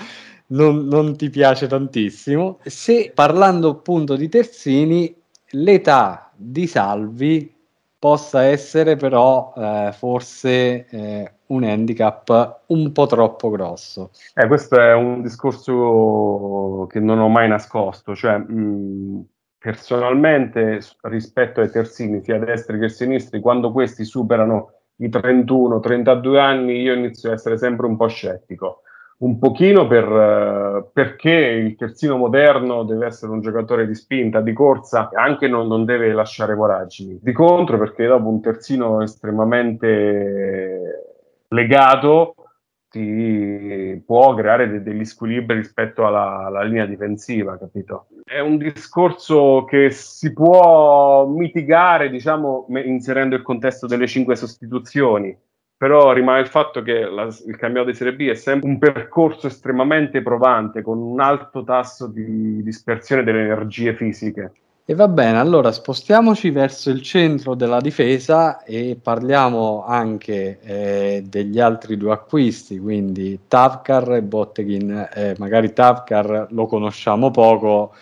non, 0.47 0.87
non 0.87 1.15
ti 1.15 1.29
piace 1.29 1.67
tantissimo, 1.67 2.59
se 2.63 3.11
parlando 3.13 3.69
appunto 3.69 4.15
di 4.15 4.29
terzini, 4.29 5.15
l'età 5.51 6.31
di 6.35 6.65
Salvi 6.65 7.53
possa 7.99 8.43
essere 8.43 8.95
però 8.95 9.53
eh, 9.55 9.91
forse 9.95 10.87
eh, 10.87 11.31
un 11.49 11.63
handicap 11.63 12.63
un 12.67 12.91
po' 12.91 13.05
troppo 13.05 13.49
grosso. 13.49 14.11
Eh, 14.33 14.47
questo 14.47 14.79
è 14.79 14.93
un 14.93 15.21
discorso 15.21 16.87
che 16.89 16.99
non 16.99 17.19
ho 17.19 17.29
mai 17.29 17.47
nascosto, 17.47 18.15
cioè 18.15 18.37
mh, 18.37 19.25
personalmente 19.57 20.79
rispetto 21.01 21.61
ai 21.61 21.69
terzini 21.69 22.23
sia 22.23 22.39
destri 22.39 22.79
che 22.79 22.89
sinistri, 22.89 23.39
quando 23.39 23.71
questi 23.71 24.03
superano 24.03 24.73
i 24.97 25.09
31-32 25.09 26.37
anni 26.37 26.81
io 26.81 26.93
inizio 26.93 27.29
a 27.29 27.33
essere 27.33 27.57
sempre 27.57 27.85
un 27.85 27.95
po' 27.95 28.07
scettico 28.07 28.81
un 29.19 29.37
pochino 29.37 29.85
per, 29.87 30.91
perché 30.93 31.31
il 31.31 31.75
terzino 31.75 32.15
moderno 32.15 32.83
deve 32.83 33.07
essere 33.07 33.31
un 33.31 33.41
giocatore 33.41 33.85
di 33.85 33.93
spinta, 33.93 34.39
di 34.39 34.53
corsa, 34.53 35.09
anche 35.11 35.47
non, 35.49 35.67
non, 35.67 35.83
deve 35.83 36.13
lasciare 36.13 36.53
voragini. 36.53 37.19
Di 37.21 37.33
contro, 37.33 37.77
perché 37.77 38.07
dopo 38.07 38.29
un 38.29 38.39
terzino 38.39 39.01
estremamente 39.01 40.78
legato 41.49 42.35
ti 42.89 44.01
può 44.05 44.33
creare 44.33 44.67
de- 44.67 44.81
degli 44.81 45.05
squilibri 45.05 45.57
rispetto 45.57 46.07
alla, 46.07 46.45
alla, 46.45 46.63
linea 46.63 46.85
difensiva, 46.85 47.57
capito? 47.57 48.07
È 48.23 48.39
un 48.39 48.57
discorso 48.57 49.65
che 49.65 49.91
si 49.91 50.33
può 50.33 51.27
mitigare, 51.27 52.09
diciamo, 52.09 52.65
inserendo 52.83 53.35
il 53.35 53.43
contesto 53.43 53.85
delle 53.85 54.07
cinque 54.07 54.35
sostituzioni 54.35 55.37
però 55.79 56.11
rimane 56.11 56.41
il 56.41 56.47
fatto 56.47 56.81
che 56.81 57.05
la, 57.05 57.23
il 57.23 57.55
campionato 57.55 57.91
di 57.91 57.95
Serie 57.95 58.13
B 58.13 58.27
è 58.27 58.33
sempre 58.33 58.67
un 58.67 58.79
percorso 58.79 59.47
estremamente 59.47 60.21
provante, 60.21 60.81
con 60.81 60.97
un 60.97 61.21
alto 61.21 61.63
tasso 61.63 62.07
di 62.07 62.61
dispersione 62.61 63.23
delle 63.23 63.43
energie 63.43 63.95
fisiche. 63.95 64.51
E 64.89 64.95
va 64.95 65.07
bene, 65.07 65.37
allora 65.37 65.71
spostiamoci 65.71 66.49
verso 66.49 66.89
il 66.89 67.03
centro 67.03 67.53
della 67.53 67.79
difesa 67.79 68.63
e 68.63 68.97
parliamo 68.99 69.85
anche 69.85 70.59
eh, 70.61 71.23
degli 71.27 71.59
altri 71.59 71.95
due 71.95 72.13
acquisti, 72.13 72.79
quindi 72.79 73.41
Tavkar 73.47 74.13
e 74.13 74.23
Botteghin. 74.23 75.07
Eh, 75.13 75.35
magari 75.37 75.73
Tavkar 75.73 76.47
lo 76.49 76.65
conosciamo 76.65 77.29
poco, 77.29 77.93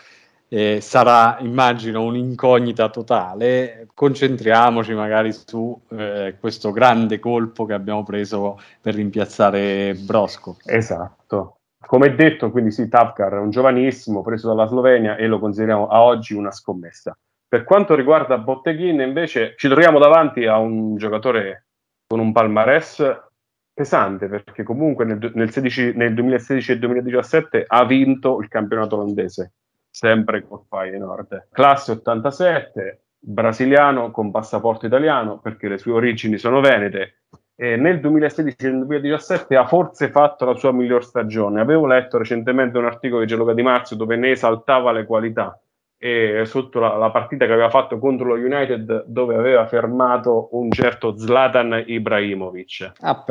eh, 0.48 0.80
sarà 0.80 1.40
immagino 1.42 2.04
un'incognita 2.04 2.88
totale. 2.88 3.90
Concentriamoci 3.94 4.94
magari 4.94 5.34
su 5.34 5.78
eh, 5.90 6.38
questo 6.40 6.72
grande 6.72 7.20
colpo 7.20 7.66
che 7.66 7.74
abbiamo 7.74 8.04
preso 8.04 8.58
per 8.80 8.96
rimpiazzare 8.96 9.94
Brosco. 9.94 10.56
Esatto. 10.64 11.57
Come 11.86 12.16
detto, 12.16 12.52
quindi 12.52 12.72
sì, 12.72 12.90
Tavkar 12.90 13.34
è 13.34 13.40
un 13.40 13.50
giovanissimo 13.50 14.22
preso 14.22 14.48
dalla 14.48 14.66
Slovenia 14.66 15.16
e 15.16 15.28
lo 15.28 15.40
consideriamo 15.40 15.88
a 15.88 16.02
oggi 16.02 16.34
una 16.34 16.52
scommessa. 16.52 17.18
Per 17.48 17.64
quanto 17.64 17.96
riguarda 17.96 18.38
Botteghin, 18.38 19.00
invece, 19.00 19.54
ci 19.58 19.70
troviamo 19.70 20.00
davanti 20.00 20.46
a 20.46 20.58
un 20.58 20.98
giocatore 20.98 21.68
con 22.08 22.20
un 22.20 22.32
palmarès 22.32 23.26
pesante 23.74 24.28
perché 24.28 24.64
comunque 24.64 25.06
nel, 25.06 25.32
nel, 25.36 25.52
16, 25.52 25.94
nel 25.96 26.14
2016 26.14 26.72
e 26.72 26.80
2017 26.80 27.64
ha 27.68 27.86
vinto 27.86 28.40
il 28.42 28.48
campionato 28.48 28.96
olandese 28.96 29.54
sempre 29.90 30.46
col 30.48 30.66
Feyenoord. 30.68 31.48
Classe 31.52 31.92
87, 31.94 33.02
brasiliano 33.20 34.12
con 34.12 34.30
passaporto 34.30 34.86
italiano 34.86 35.40
perché 35.40 35.68
le 35.68 35.78
sue 35.78 35.94
origini 35.94 36.38
sono 36.38 36.60
venete. 36.60 37.22
E 37.60 37.76
nel 37.76 38.00
2016 38.00 38.56
e 38.60 38.70
nel 38.70 38.86
2017 38.86 39.56
ha 39.56 39.66
forse 39.66 40.12
fatto 40.12 40.46
la 40.46 40.56
sua 40.56 40.72
miglior 40.72 41.04
stagione. 41.04 41.60
Avevo 41.60 41.88
letto 41.88 42.20
recentemente 42.20 42.78
un 42.78 42.86
articolo 42.86 43.22
di 43.22 43.28
Geloga 43.28 43.54
Di 43.54 43.64
Marzio 43.64 43.96
dove 43.96 44.16
ne 44.16 44.32
esaltava 44.32 44.92
le 44.92 45.06
qualità 45.06 45.60
e 46.00 46.44
sotto 46.46 46.80
la, 46.80 46.96
la, 46.96 47.10
partita 47.10 47.48
che 47.48 47.52
aveva 47.52 47.72
fatto 47.72 47.98
contro 47.98 48.28
lo 48.28 48.36
United 48.36 49.06
dove 49.08 49.36
aveva 49.36 49.66
fermato 49.66 50.50
un 50.52 50.70
certo 50.70 51.18
Zlatan 51.18 51.84
Ibrahimovic. 51.88 52.92
Ah, 53.00 53.24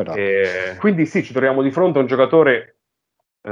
quindi 0.79 1.07
sì, 1.07 1.23
ci 1.23 1.33
troviamo 1.33 1.63
di 1.63 1.71
fronte 1.71 1.99
a 1.99 2.01
un 2.01 2.09
giocatore 2.09 2.79
eh, 3.43 3.51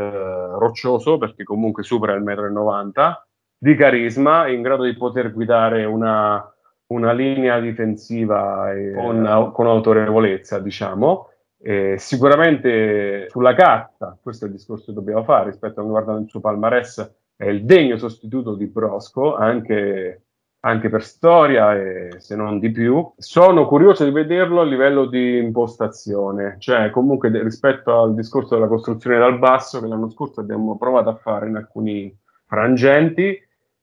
roccioso, 0.58 1.18
perché 1.18 1.44
comunque 1.44 1.84
supera 1.84 2.14
il 2.14 2.22
metro 2.22 2.46
e 2.46 2.50
90, 2.50 3.26
di 3.56 3.76
carisma, 3.76 4.48
in 4.48 4.62
grado 4.62 4.82
di 4.82 4.96
poter 4.96 5.32
guidare 5.32 5.84
una, 5.84 6.52
una 6.88 7.12
linea 7.12 7.60
difensiva 7.60 8.70
con, 8.94 9.50
con, 9.52 9.66
autorevolezza, 9.66 10.58
diciamo. 10.58 11.28
Eh, 11.60 11.94
sicuramente 11.98 13.26
sulla 13.30 13.54
carta, 13.54 14.18
questo 14.20 14.44
è 14.44 14.48
il 14.48 14.54
discorso 14.54 14.86
che 14.86 14.92
dobbiamo 14.92 15.24
fare 15.24 15.50
rispetto 15.50 15.80
a 15.80 15.84
guardando 15.84 16.22
il 16.22 16.28
suo 16.28 16.40
palmarès, 16.40 17.14
è 17.36 17.46
il 17.46 17.64
degno 17.64 17.96
sostituto 17.96 18.54
di 18.54 18.66
Brosco, 18.66 19.34
anche 19.34 20.24
anche 20.64 20.88
per 20.88 21.04
storia 21.04 21.74
e 21.74 22.14
se 22.18 22.34
non 22.36 22.58
di 22.58 22.70
più. 22.70 23.12
Sono 23.16 23.66
curioso 23.66 24.04
di 24.04 24.10
vederlo 24.10 24.60
a 24.60 24.64
livello 24.64 25.06
di 25.06 25.38
impostazione, 25.38 26.56
cioè 26.58 26.90
comunque 26.90 27.30
de- 27.30 27.42
rispetto 27.42 28.02
al 28.02 28.14
discorso 28.14 28.54
della 28.54 28.66
costruzione 28.66 29.18
dal 29.18 29.38
basso 29.38 29.80
che 29.80 29.86
l'anno 29.86 30.10
scorso 30.10 30.40
abbiamo 30.40 30.76
provato 30.76 31.10
a 31.10 31.16
fare 31.16 31.48
in 31.48 31.56
alcuni 31.56 32.14
frangenti 32.46 33.38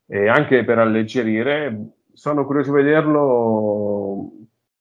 e 0.08 0.28
anche 0.28 0.64
per 0.64 0.80
alleggerire, 0.80 1.94
sono 2.14 2.46
curioso 2.46 2.72
di 2.74 2.82
vederlo 2.82 4.32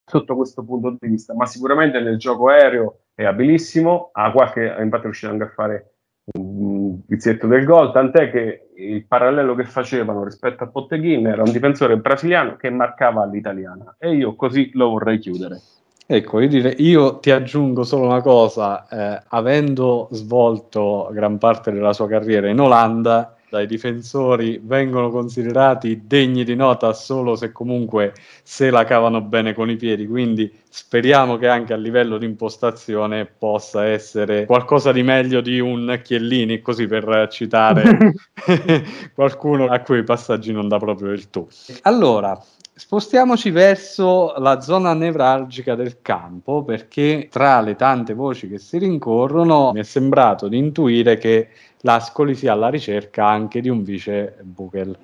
sotto 0.05 0.37
questo 0.37 0.65
punto 0.65 0.97
di 0.99 1.09
vista, 1.09 1.35
ma 1.35 1.47
sicuramente 1.47 2.01
nel 2.01 2.19
gioco 2.19 2.49
aereo 2.49 3.01
è 3.15 3.25
abilissimo, 3.25 4.11
ha 4.13 4.33
qualche, 4.33 4.75
infatti 4.79 5.03
è 5.03 5.05
riuscito 5.05 5.33
anche 5.33 5.45
a 5.45 5.49
fare 5.49 5.95
un 6.33 7.05
pizzetto 7.07 7.47
del 7.47 7.65
gol, 7.65 7.93
tant'è 7.93 8.31
che 8.31 8.71
il 8.77 9.07
parallelo 9.07 9.55
che 9.55 9.65
facevano 9.65 10.25
rispetto 10.25 10.65
a 10.65 10.69
Potteghin 10.69 11.27
era 11.27 11.43
un 11.43 11.53
difensore 11.53 11.97
brasiliano 11.97 12.57
che 12.57 12.71
marcava 12.71 13.23
all'italiana 13.23 13.97
e 13.99 14.15
io 14.15 14.35
così 14.35 14.71
lo 14.75 14.91
vorrei 14.91 15.19
chiudere. 15.19 15.61
Ecco, 16.07 16.41
io, 16.41 16.49
direi, 16.49 16.75
io 16.79 17.21
ti 17.21 17.31
aggiungo 17.31 17.85
solo 17.85 18.07
una 18.07 18.21
cosa, 18.21 18.89
eh, 18.89 19.23
avendo 19.29 20.09
svolto 20.11 21.09
gran 21.13 21.39
parte 21.39 21.71
della 21.71 21.93
sua 21.93 22.09
carriera 22.09 22.49
in 22.49 22.59
Olanda, 22.59 23.37
dai 23.51 23.67
difensori 23.67 24.61
vengono 24.63 25.11
considerati 25.11 26.03
degni 26.07 26.45
di 26.45 26.55
nota 26.55 26.93
solo 26.93 27.35
se 27.35 27.53
comunque 27.53 28.15
se 28.43 28.71
la 28.71 28.85
cavano 28.85 29.21
bene 29.21 29.53
con 29.53 29.69
i 29.69 29.77
piedi, 29.77 30.07
quindi 30.07 30.51
speriamo 30.69 31.37
che 31.37 31.49
anche 31.49 31.73
a 31.73 31.77
livello 31.77 32.17
di 32.17 32.27
impostazione 32.27 33.27
possa 33.27 33.85
essere 33.87 34.47
qualcosa 34.47 34.93
di 34.93 35.03
meglio 35.03 35.41
di 35.41 35.59
un 35.59 36.01
Chiellini, 36.03 36.61
così 36.61 36.87
per 36.87 37.29
citare 37.31 38.15
qualcuno 39.15 39.67
a 39.67 39.81
cui 39.81 39.99
i 39.99 40.05
passaggi 40.05 40.53
non 40.53 40.69
dà 40.69 40.79
proprio 40.79 41.11
il 41.11 41.29
tu. 41.29 41.47
Allora, 41.83 42.41
Spostiamoci 42.81 43.51
verso 43.51 44.33
la 44.39 44.63
zona 44.63 44.95
nevralgica 44.95 45.75
del 45.75 46.01
campo 46.01 46.65
perché 46.65 47.29
tra 47.31 47.61
le 47.61 47.77
tante 47.77 48.15
voci 48.15 48.49
che 48.49 48.57
si 48.57 48.79
rincorrono 48.79 49.73
mi 49.75 49.81
è 49.81 49.83
sembrato 49.83 50.49
di 50.49 50.57
intuire 50.57 51.19
che 51.19 51.49
l'Ascoli 51.83 52.35
sia 52.35 52.55
alla 52.55 52.71
ricerca 52.71 53.27
anche 53.27 53.61
di 53.61 53.69
un 53.69 53.83
vice 53.83 54.39
Buchel, 54.41 54.97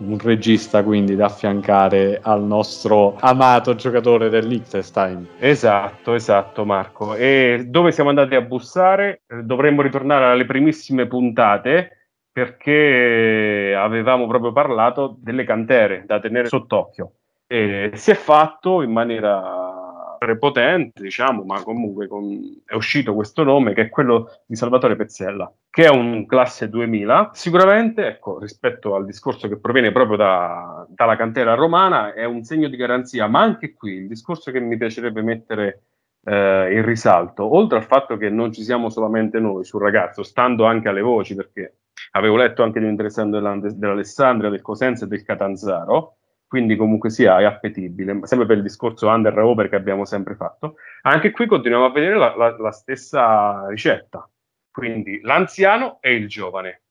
un 0.00 0.18
regista 0.18 0.84
quindi 0.84 1.16
da 1.16 1.24
affiancare 1.24 2.20
al 2.22 2.44
nostro 2.44 3.16
amato 3.18 3.74
giocatore 3.74 4.28
del 4.28 4.46
Liechtenstein. 4.46 5.26
Esatto, 5.38 6.12
esatto 6.12 6.66
Marco. 6.66 7.14
E 7.14 7.64
dove 7.66 7.90
siamo 7.90 8.10
andati 8.10 8.34
a 8.34 8.42
bussare? 8.42 9.22
Dovremmo 9.42 9.80
ritornare 9.80 10.26
alle 10.26 10.44
primissime 10.44 11.06
puntate 11.06 12.03
perché 12.34 13.76
avevamo 13.78 14.26
proprio 14.26 14.50
parlato 14.50 15.16
delle 15.20 15.44
cantere 15.44 16.02
da 16.04 16.18
tenere 16.18 16.48
sott'occhio. 16.48 17.12
E 17.46 17.92
si 17.94 18.10
è 18.10 18.14
fatto 18.14 18.82
in 18.82 18.90
maniera 18.90 20.16
prepotente, 20.18 21.00
diciamo, 21.00 21.44
ma 21.44 21.62
comunque 21.62 22.08
con, 22.08 22.40
è 22.66 22.74
uscito 22.74 23.14
questo 23.14 23.44
nome 23.44 23.72
che 23.72 23.82
è 23.82 23.88
quello 23.88 24.28
di 24.46 24.56
Salvatore 24.56 24.96
Pezzella, 24.96 25.48
che 25.70 25.84
è 25.84 25.90
un 25.90 26.26
classe 26.26 26.68
2000. 26.68 27.30
Sicuramente, 27.34 28.04
ecco, 28.04 28.40
rispetto 28.40 28.96
al 28.96 29.04
discorso 29.04 29.46
che 29.46 29.60
proviene 29.60 29.92
proprio 29.92 30.16
da, 30.16 30.84
dalla 30.88 31.14
cantera 31.14 31.54
romana, 31.54 32.14
è 32.14 32.24
un 32.24 32.42
segno 32.42 32.66
di 32.66 32.76
garanzia, 32.76 33.28
ma 33.28 33.42
anche 33.42 33.74
qui 33.74 33.92
il 33.92 34.08
discorso 34.08 34.50
che 34.50 34.58
mi 34.58 34.76
piacerebbe 34.76 35.22
mettere 35.22 35.82
eh, 36.24 36.74
in 36.74 36.84
risalto, 36.84 37.54
oltre 37.54 37.78
al 37.78 37.84
fatto 37.84 38.16
che 38.16 38.28
non 38.28 38.52
ci 38.52 38.64
siamo 38.64 38.90
solamente 38.90 39.38
noi 39.38 39.64
sul 39.64 39.82
ragazzo, 39.82 40.24
stando 40.24 40.64
anche 40.64 40.88
alle 40.88 41.02
voci, 41.02 41.36
perché 41.36 41.76
avevo 42.16 42.36
letto 42.36 42.62
anche 42.62 42.78
di 42.78 42.84
un 42.84 42.92
interessante 42.92 43.40
dell'Alessandria, 43.40 44.50
del 44.50 44.62
Cosenza 44.62 45.04
e 45.04 45.08
del 45.08 45.24
Catanzaro, 45.24 46.16
quindi 46.46 46.76
comunque 46.76 47.10
sia 47.10 47.38
è 47.40 47.44
appetibile, 47.44 48.20
sempre 48.22 48.46
per 48.46 48.58
il 48.58 48.62
discorso 48.62 49.08
under 49.08 49.36
over 49.38 49.68
che 49.68 49.76
abbiamo 49.76 50.04
sempre 50.04 50.34
fatto. 50.34 50.76
Anche 51.02 51.32
qui 51.32 51.46
continuiamo 51.46 51.86
a 51.86 51.90
vedere 51.90 52.16
la, 52.16 52.36
la, 52.36 52.56
la 52.56 52.70
stessa 52.70 53.66
ricetta, 53.68 54.28
quindi 54.70 55.20
l'anziano 55.22 55.98
e 56.00 56.14
il 56.14 56.28
giovane. 56.28 56.82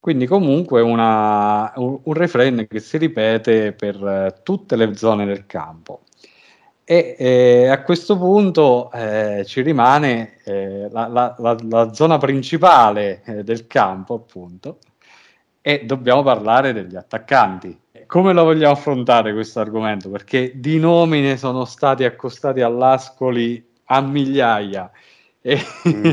Quindi 0.00 0.26
comunque 0.26 0.80
una, 0.80 1.72
un, 1.76 2.00
un 2.02 2.12
refrain 2.14 2.66
che 2.68 2.80
si 2.80 2.98
ripete 2.98 3.72
per 3.72 3.94
eh, 3.96 4.40
tutte 4.42 4.76
le 4.76 4.94
zone 4.94 5.26
del 5.26 5.46
campo. 5.46 6.02
E 6.90 7.16
eh, 7.18 7.68
a 7.68 7.82
questo 7.82 8.16
punto 8.16 8.90
eh, 8.92 9.44
ci 9.44 9.60
rimane 9.60 10.38
eh, 10.44 10.88
la, 10.90 11.06
la, 11.06 11.36
la, 11.36 11.56
la, 11.68 11.92
zona 11.92 12.16
principale 12.16 13.20
eh, 13.26 13.44
del 13.44 13.66
campo, 13.66 14.14
appunto, 14.14 14.78
e 15.60 15.84
dobbiamo 15.84 16.22
parlare 16.22 16.72
degli 16.72 16.96
attaccanti. 16.96 17.78
Come 18.06 18.32
lo 18.32 18.44
vogliamo 18.44 18.72
affrontare 18.72 19.34
questo 19.34 19.60
argomento? 19.60 20.08
Perché 20.08 20.52
di 20.54 20.78
nomi 20.78 21.20
ne 21.20 21.36
sono 21.36 21.66
stati 21.66 22.04
accostati 22.04 22.62
all'Ascoli 22.62 23.62
a 23.84 24.00
migliaia 24.00 24.90
e 25.42 25.60
mm. 25.86 26.10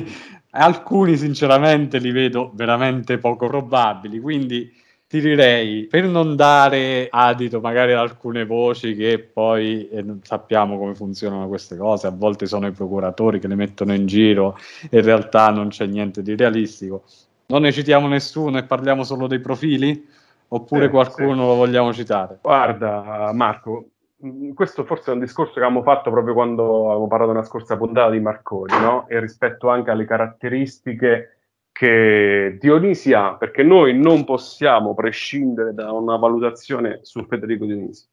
alcuni 0.60 1.16
sinceramente 1.16 2.00
li 2.00 2.12
vedo 2.12 2.52
veramente 2.54 3.18
poco 3.18 3.48
probabili, 3.48 4.20
quindi 4.20 4.70
ti 5.16 5.22
direi, 5.22 5.86
per 5.86 6.04
non 6.04 6.36
dare 6.36 7.08
adito 7.10 7.62
magari 7.62 7.94
ad 7.94 8.00
alcune 8.00 8.46
voci 8.46 8.96
che 8.96 9.18
poi 9.20 9.88
eh, 9.88 10.06
sappiamo 10.22 10.78
come 10.78 10.94
funzionano 10.94 11.48
queste 11.48 11.78
cose, 11.78 12.08
a 12.08 12.12
volte 12.12 12.46
sono 12.48 12.68
i 12.68 12.72
procuratori 12.72 13.40
che 13.40 13.48
le 13.48 13.56
mettono 13.56 13.94
in 13.94 14.08
giro 14.08 14.58
e 14.90 14.98
in 14.98 15.06
realtà 15.06 15.52
non 15.52 15.70
c'è 15.70 15.86
niente 15.86 16.22
di 16.22 16.36
realistico. 16.36 17.04
Non 17.48 17.62
ne 17.62 17.72
citiamo 17.72 18.08
nessuno 18.08 18.58
e 18.58 18.64
parliamo 18.64 19.04
solo 19.04 19.28
dei 19.28 19.40
profili? 19.40 20.06
Oppure 20.50 20.86
eh, 20.86 20.90
qualcuno 20.90 21.32
sì. 21.32 21.48
lo 21.48 21.56
vogliamo 21.56 21.94
citare? 21.94 22.40
Guarda, 22.42 23.32
Marco, 23.34 23.86
mm, 24.26 24.52
questo 24.52 24.84
forse 24.84 25.12
è 25.12 25.14
un 25.14 25.22
discorso 25.22 25.54
che 25.54 25.60
abbiamo 25.60 25.82
fatto 25.82 26.12
proprio 26.12 26.34
quando 26.34 26.88
avevamo 26.88 27.08
parlato 27.08 27.32
nella 27.32 27.46
scorsa 27.46 27.78
puntata 27.78 28.10
di 28.10 28.20
Marconi, 28.20 28.78
no? 28.80 29.08
E 29.08 29.20
rispetto 29.22 29.70
anche 29.70 29.92
alle 29.92 30.06
caratteristiche 30.06 31.35
che 31.78 32.56
Dionisi 32.58 33.12
ha, 33.12 33.36
perché 33.36 33.62
noi 33.62 33.94
non 34.00 34.24
possiamo 34.24 34.94
prescindere 34.94 35.74
da 35.74 35.92
una 35.92 36.16
valutazione 36.16 37.00
su 37.02 37.26
Federico 37.26 37.66
Dionisi. 37.66 38.08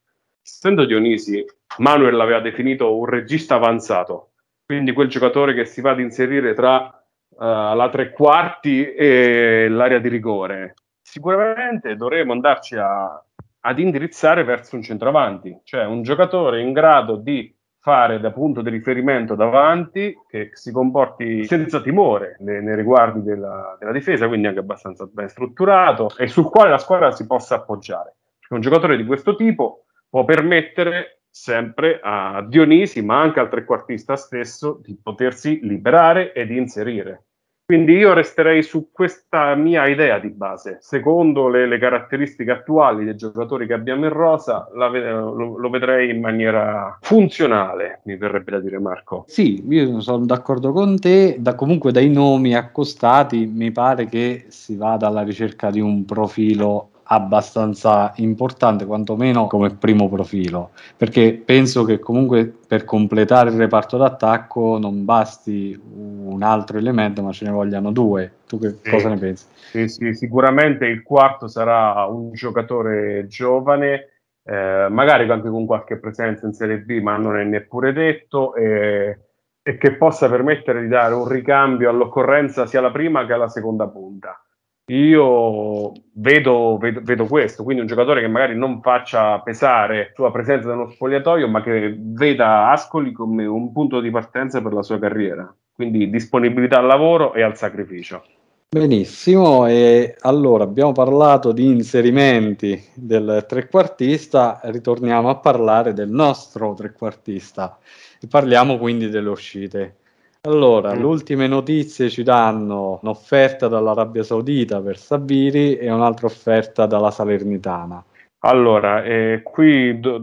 Essendo 0.44 0.84
Dionisi, 0.84 1.44
Manuel 1.78 2.16
l'aveva 2.16 2.40
definito 2.40 2.98
un 2.98 3.04
regista 3.04 3.54
avanzato, 3.54 4.32
quindi 4.64 4.92
quel 4.92 5.06
giocatore 5.06 5.54
che 5.54 5.64
si 5.64 5.80
va 5.80 5.92
ad 5.92 6.00
inserire 6.00 6.54
tra 6.54 6.86
uh, 6.86 7.36
la 7.36 7.88
tre 7.88 8.10
quarti 8.10 8.92
e 8.92 9.68
l'area 9.68 10.00
di 10.00 10.08
rigore. 10.08 10.74
Sicuramente 11.00 11.94
dovremo 11.94 12.32
andarci 12.32 12.74
a, 12.74 13.24
ad 13.60 13.78
indirizzare 13.78 14.42
verso 14.42 14.74
un 14.74 14.82
centravanti, 14.82 15.60
cioè 15.62 15.84
un 15.84 16.02
giocatore 16.02 16.60
in 16.60 16.72
grado 16.72 17.14
di 17.14 17.54
fare 17.82 18.20
da 18.20 18.30
punto 18.30 18.62
di 18.62 18.70
riferimento 18.70 19.34
davanti 19.34 20.16
che 20.28 20.50
si 20.52 20.70
comporti 20.70 21.44
senza 21.44 21.80
timore 21.80 22.36
nei, 22.38 22.62
nei 22.62 22.76
riguardi 22.76 23.22
della, 23.22 23.76
della, 23.76 23.90
difesa, 23.90 24.28
quindi 24.28 24.46
anche 24.46 24.60
abbastanza 24.60 25.04
ben 25.12 25.28
strutturato 25.28 26.16
e 26.16 26.28
sul 26.28 26.48
quale 26.48 26.70
la 26.70 26.78
squadra 26.78 27.10
si 27.10 27.26
possa 27.26 27.56
appoggiare. 27.56 28.14
Un 28.50 28.60
giocatore 28.60 28.96
di 28.96 29.04
questo 29.04 29.34
tipo 29.34 29.86
può 30.08 30.24
permettere 30.24 31.22
sempre 31.28 31.98
a 32.00 32.44
Dionisi, 32.46 33.02
ma 33.02 33.20
anche 33.20 33.40
al 33.40 33.48
trequartista 33.48 34.14
stesso, 34.14 34.78
di 34.80 34.96
potersi 35.02 35.58
liberare 35.62 36.32
e 36.32 36.46
di 36.46 36.56
inserire. 36.56 37.24
Quindi 37.64 37.94
io 37.94 38.12
resterei 38.12 38.62
su 38.62 38.90
questa 38.92 39.54
mia 39.54 39.86
idea 39.86 40.18
di 40.18 40.28
base. 40.28 40.78
Secondo 40.80 41.48
le, 41.48 41.66
le 41.66 41.78
caratteristiche 41.78 42.50
attuali 42.50 43.04
dei 43.04 43.16
giocatori 43.16 43.66
che 43.66 43.72
abbiamo 43.72 44.04
in 44.04 44.12
rosa, 44.12 44.68
la, 44.74 44.88
lo, 44.88 45.56
lo, 45.56 45.70
vedrei 45.70 46.10
in 46.10 46.20
maniera 46.20 46.98
funzionale, 47.00 48.00
mi 48.04 48.16
verrebbe 48.16 48.50
da 48.50 48.60
dire 48.60 48.78
Marco. 48.78 49.24
Sì, 49.26 49.64
io 49.68 50.00
sono 50.00 50.26
d'accordo 50.26 50.72
con 50.72 50.98
te. 50.98 51.36
Da, 51.38 51.54
comunque 51.54 51.92
dai 51.92 52.10
nomi 52.10 52.54
accostati 52.54 53.46
mi 53.46 53.70
pare 53.70 54.06
che 54.06 54.44
si 54.48 54.76
vada 54.76 55.06
alla 55.06 55.22
ricerca 55.22 55.70
di 55.70 55.80
un 55.80 56.04
profilo 56.04 56.91
abbastanza 57.04 58.12
importante, 58.16 58.86
quantomeno 58.86 59.46
come 59.46 59.74
primo 59.74 60.08
profilo, 60.08 60.70
perché 60.96 61.40
penso 61.44 61.84
che 61.84 61.98
comunque 61.98 62.52
per 62.66 62.84
completare 62.84 63.50
il 63.50 63.56
reparto 63.56 63.96
d'attacco 63.96 64.78
non 64.78 65.04
basti 65.04 65.78
un 65.94 66.42
altro 66.42 66.78
elemento, 66.78 67.22
ma 67.22 67.32
ce 67.32 67.44
ne 67.44 67.50
vogliano 67.50 67.90
due. 67.92 68.32
Tu 68.46 68.58
che 68.58 68.76
sì. 68.82 68.90
cosa 68.90 69.08
ne 69.08 69.18
pensi? 69.18 69.46
Sì, 69.70 69.88
sì, 69.88 70.14
sicuramente 70.14 70.86
il 70.86 71.02
quarto 71.02 71.48
sarà 71.48 72.04
un 72.06 72.32
giocatore 72.32 73.26
giovane, 73.26 74.08
eh, 74.44 74.86
magari 74.90 75.30
anche 75.30 75.48
con 75.48 75.66
qualche 75.66 75.98
presenza 75.98 76.46
in 76.46 76.52
Serie 76.52 76.78
B, 76.78 77.00
ma 77.00 77.16
non 77.16 77.38
è 77.38 77.44
neppure 77.44 77.92
detto. 77.92 78.54
E, 78.54 79.18
e 79.64 79.78
che 79.78 79.94
possa 79.94 80.28
permettere 80.28 80.82
di 80.82 80.88
dare 80.88 81.14
un 81.14 81.28
ricambio 81.28 81.88
all'occorrenza 81.88 82.66
sia 82.66 82.80
alla 82.80 82.90
prima 82.90 83.24
che 83.26 83.32
alla 83.32 83.48
seconda 83.48 83.86
punta 83.86 84.42
io 84.86 85.92
vedo, 86.14 86.76
vedo, 86.78 87.00
vedo, 87.02 87.26
questo, 87.26 87.62
quindi 87.62 87.82
un 87.82 87.88
giocatore 87.88 88.20
che 88.20 88.28
magari 88.28 88.56
non 88.56 88.80
faccia 88.80 89.38
pesare 89.40 89.98
la 89.98 90.14
sua 90.14 90.32
presenza 90.32 90.68
nello 90.68 90.90
spogliatoio, 90.90 91.46
ma 91.48 91.62
che 91.62 91.94
veda 91.98 92.70
Ascoli 92.70 93.12
come 93.12 93.46
un 93.46 93.72
punto 93.72 94.00
di 94.00 94.10
partenza 94.10 94.60
per 94.60 94.72
la 94.72 94.82
sua 94.82 94.98
carriera. 94.98 95.54
Quindi 95.72 96.10
disponibilità 96.10 96.78
al 96.78 96.86
lavoro 96.86 97.32
e 97.32 97.42
al 97.42 97.56
sacrificio. 97.56 98.24
Benissimo, 98.68 99.66
e 99.66 100.16
allora 100.20 100.64
abbiamo 100.64 100.92
parlato 100.92 101.52
di 101.52 101.66
inserimenti 101.66 102.82
del 102.94 103.44
trequartista, 103.46 104.60
ritorniamo 104.64 105.28
a 105.28 105.36
parlare 105.36 105.92
del 105.92 106.08
nostro 106.08 106.72
trequartista 106.72 107.78
e 108.18 108.26
parliamo 108.26 108.78
quindi 108.78 109.10
delle 109.10 109.28
uscite. 109.28 109.96
Allora, 110.44 110.92
mm. 110.92 110.98
le 110.98 111.04
ultime 111.04 111.46
notizie 111.46 112.10
ci 112.10 112.24
danno 112.24 112.98
un'offerta 113.00 113.68
dall'Arabia 113.68 114.24
Saudita 114.24 114.82
per 114.82 114.98
Sabiri 114.98 115.76
e 115.76 115.88
un'altra 115.88 116.26
offerta 116.26 116.86
dalla 116.86 117.12
Salernitana. 117.12 118.04
Allora, 118.40 119.04
eh, 119.04 119.42
qui 119.44 120.00
do, 120.00 120.20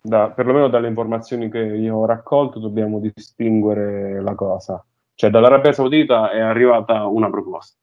da, 0.00 0.30
perlomeno 0.30 0.68
dalle 0.68 0.88
informazioni 0.88 1.50
che 1.50 1.58
io 1.58 1.96
ho 1.96 2.06
raccolto 2.06 2.58
dobbiamo 2.58 2.98
distinguere 2.98 4.22
la 4.22 4.34
cosa. 4.34 4.82
Cioè 5.14 5.28
dall'Arabia 5.28 5.72
Saudita 5.72 6.30
è 6.30 6.40
arrivata 6.40 7.04
una 7.04 7.28
proposta 7.28 7.76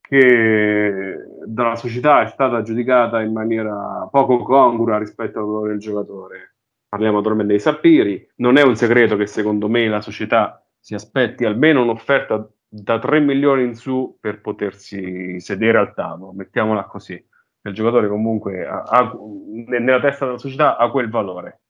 che 0.00 1.16
dalla 1.44 1.74
società 1.74 2.22
è 2.22 2.28
stata 2.28 2.62
giudicata 2.62 3.20
in 3.20 3.32
maniera 3.32 4.08
poco 4.08 4.44
congrua 4.44 4.98
rispetto 4.98 5.40
al 5.40 5.44
valore 5.44 5.70
del 5.70 5.80
giocatore. 5.80 6.54
Parliamo 6.88 7.16
naturalmente 7.16 7.52
dei 7.52 7.60
Sapiri, 7.60 8.30
non 8.36 8.56
è 8.56 8.62
un 8.62 8.76
segreto 8.76 9.16
che 9.16 9.26
secondo 9.26 9.68
me 9.68 9.88
la 9.88 10.00
società 10.00 10.62
si 10.88 10.94
aspetti 10.94 11.44
almeno 11.44 11.82
un'offerta 11.82 12.48
da 12.66 12.98
3 12.98 13.20
milioni 13.20 13.62
in 13.62 13.74
su 13.74 14.16
per 14.18 14.40
potersi 14.40 15.38
sedere 15.38 15.76
al 15.76 15.92
tavolo, 15.92 16.32
mettiamola 16.32 16.84
così. 16.84 17.22
Il 17.60 17.74
giocatore 17.74 18.08
comunque 18.08 18.66
ha, 18.66 18.84
ha, 18.84 19.14
nella 19.66 20.00
testa 20.00 20.24
della 20.24 20.38
società 20.38 20.78
ha 20.78 20.90
quel 20.90 21.10
valore. 21.10 21.60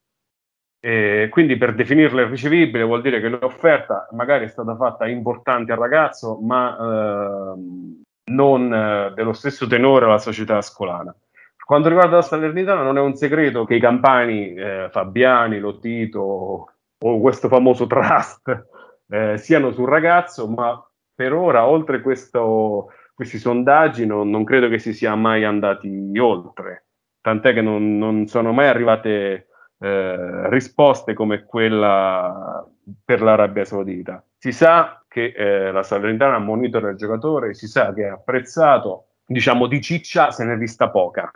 E 0.79 1.27
quindi 1.31 1.57
per 1.57 1.75
definirla 1.75 2.29
ricevibile 2.29 2.85
vuol 2.85 3.01
dire 3.01 3.19
che 3.19 3.27
l'offerta 3.27 4.07
magari 4.11 4.45
è 4.45 4.47
stata 4.47 4.77
fatta 4.77 5.05
importante 5.05 5.73
al 5.73 5.79
ragazzo, 5.79 6.39
ma 6.39 6.77
eh, 6.77 7.93
non 8.31 8.73
eh, 8.73 9.11
dello 9.15 9.33
stesso 9.33 9.67
tenore 9.67 10.05
alla 10.05 10.17
società 10.17 10.55
ascolana. 10.55 11.11
Per 11.11 11.65
quanto 11.65 11.89
riguarda 11.89 12.15
la 12.15 12.21
Salernitana, 12.21 12.83
non 12.83 12.97
è 12.97 13.01
un 13.01 13.15
segreto 13.15 13.65
che 13.65 13.75
i 13.75 13.81
campani, 13.81 14.53
eh, 14.53 14.87
Fabiani, 14.89 15.59
Lotito 15.59 16.67
o 17.01 17.19
questo 17.19 17.49
famoso 17.49 17.85
trust 17.85 18.77
eh, 19.09 19.37
siano 19.37 19.71
sul 19.71 19.87
ragazzo, 19.87 20.47
ma 20.47 20.81
per 21.13 21.33
ora, 21.33 21.67
oltre 21.67 22.01
questo, 22.01 22.93
questi 23.13 23.37
sondaggi, 23.37 24.05
non, 24.05 24.29
non, 24.29 24.43
credo 24.43 24.69
che 24.69 24.79
si 24.79 24.93
sia 24.93 25.15
mai 25.15 25.43
andati 25.43 26.17
oltre. 26.17 26.87
Tant'è 27.21 27.53
che 27.53 27.61
non, 27.61 27.97
non 27.97 28.27
sono 28.27 28.53
mai 28.53 28.67
arrivate 28.67 29.47
eh, 29.79 30.49
risposte 30.49 31.13
come 31.13 31.43
quella 31.43 32.65
per 33.03 33.21
l'Arabia 33.21 33.65
Saudita. 33.65 34.23
Si 34.37 34.51
sa 34.51 35.03
che 35.07 35.33
eh, 35.35 35.71
la 35.71 35.83
Salernitana 35.83 36.39
monitora 36.39 36.89
il 36.89 36.97
giocatore, 36.97 37.53
si 37.53 37.67
sa 37.67 37.93
che 37.93 38.03
è 38.03 38.09
apprezzato, 38.09 39.07
diciamo 39.25 39.67
di 39.67 39.81
ciccia 39.81 40.31
se 40.31 40.45
ne 40.45 40.53
è 40.53 40.57
vista 40.57 40.89
poca. 40.89 41.31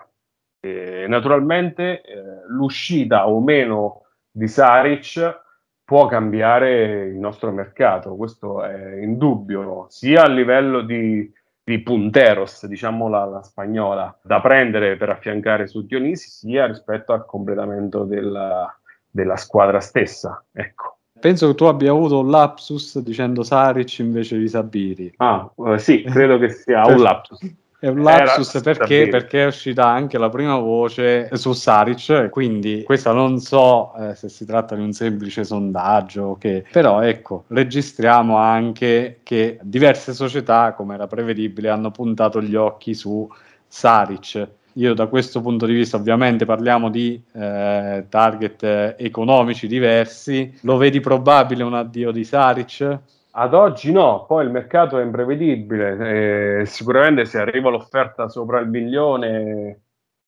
E, 0.59 1.05
naturalmente 1.07 2.01
eh, 2.01 2.21
l'uscita 2.47 3.27
o 3.27 3.41
meno 3.41 4.05
di 4.31 4.47
Saric 4.47 5.41
può 5.85 6.07
cambiare 6.07 7.05
il 7.05 7.15
nostro 7.15 7.51
mercato, 7.51 8.15
questo 8.15 8.63
è 8.63 9.01
indubbio, 9.01 9.87
sia 9.89 10.23
a 10.23 10.29
livello 10.29 10.81
di, 10.81 11.31
di 11.63 11.79
punteros, 11.79 12.65
diciamo 12.65 13.07
la, 13.09 13.25
la, 13.25 13.43
spagnola, 13.43 14.19
da 14.23 14.39
prendere 14.41 14.95
per 14.97 15.09
affiancare 15.09 15.67
su 15.67 15.85
Dionisi, 15.85 16.29
sia 16.29 16.65
rispetto 16.65 17.13
al 17.13 17.25
completamento 17.25 18.03
della, 18.03 18.73
della 19.09 19.37
squadra 19.37 19.79
stessa. 19.79 20.43
Ecco. 20.51 20.97
Penso 21.19 21.47
che 21.47 21.55
tu 21.55 21.65
abbia 21.65 21.91
avuto 21.91 22.19
un 22.19 22.29
lapsus 22.29 22.99
dicendo 22.99 23.43
Saric 23.43 23.99
invece 23.99 24.37
di 24.37 24.47
Sabiri. 24.49 25.13
Ah, 25.17 25.49
eh, 25.67 25.79
sì, 25.79 26.01
credo 26.03 26.37
che 26.37 26.49
sia 26.49 26.85
un 26.85 26.99
lapsus. 27.01 27.39
È 27.83 27.89
un 27.89 28.01
lapsus 28.01 28.61
perché, 28.61 29.09
perché, 29.09 29.43
è 29.43 29.47
uscita 29.47 29.85
anche 29.85 30.17
la 30.17 30.29
prima 30.29 30.57
voce 30.57 31.27
su 31.33 31.51
Saric, 31.51 32.29
quindi 32.29 32.83
questa 32.85 33.11
non 33.11 33.39
so 33.39 33.93
eh, 33.95 34.15
se 34.15 34.29
si 34.29 34.45
tratta 34.45 34.73
di 34.73 34.81
un 34.81 34.93
semplice 34.93 35.43
sondaggio, 35.43 36.37
che, 36.39 36.63
però 36.71 37.01
ecco, 37.01 37.43
registriamo 37.47 38.37
anche 38.37 39.19
che 39.23 39.59
diverse 39.61 40.13
società, 40.13 40.71
come 40.71 40.93
era 40.93 41.07
prevedibile, 41.07 41.67
hanno 41.67 41.91
puntato 41.91 42.41
gli 42.41 42.55
occhi 42.55 42.93
su 42.93 43.29
Saric. 43.67 44.47
Io 44.75 44.93
da 44.93 45.07
questo 45.07 45.41
punto 45.41 45.65
di 45.65 45.73
vista 45.73 45.97
ovviamente 45.97 46.45
parliamo 46.45 46.89
di 46.89 47.21
eh, 47.33 48.05
target 48.07 48.95
economici 48.97 49.67
diversi. 49.67 50.57
Lo 50.61 50.77
vedi 50.77 51.01
probabile 51.01 51.63
un 51.63 51.73
addio 51.73 52.11
di 52.11 52.23
Saric? 52.23 52.99
Ad 53.35 53.53
oggi 53.55 53.91
no, 53.91 54.25
poi 54.27 54.45
il 54.45 54.51
mercato 54.51 54.99
è 54.99 55.03
imprevedibile, 55.03 56.59
eh, 56.61 56.65
sicuramente 56.67 57.25
se 57.25 57.39
arriva 57.39 57.71
l'offerta 57.71 58.29
sopra 58.29 58.59
il 58.59 58.67
milione 58.67 59.81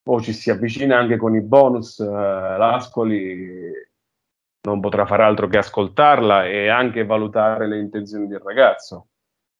o 0.07 0.21
ci 0.21 0.33
si 0.33 0.49
avvicina 0.49 0.97
anche 0.97 1.15
con 1.17 1.35
i 1.35 1.41
bonus, 1.41 1.99
eh, 1.99 2.05
l'Ascoli 2.05 3.71
non 4.61 4.79
potrà 4.79 5.05
fare 5.05 5.21
altro 5.21 5.47
che 5.47 5.59
ascoltarla 5.59 6.47
e 6.47 6.67
anche 6.69 7.05
valutare 7.05 7.67
le 7.67 7.77
intenzioni 7.77 8.27
del 8.27 8.39
ragazzo. 8.39 9.09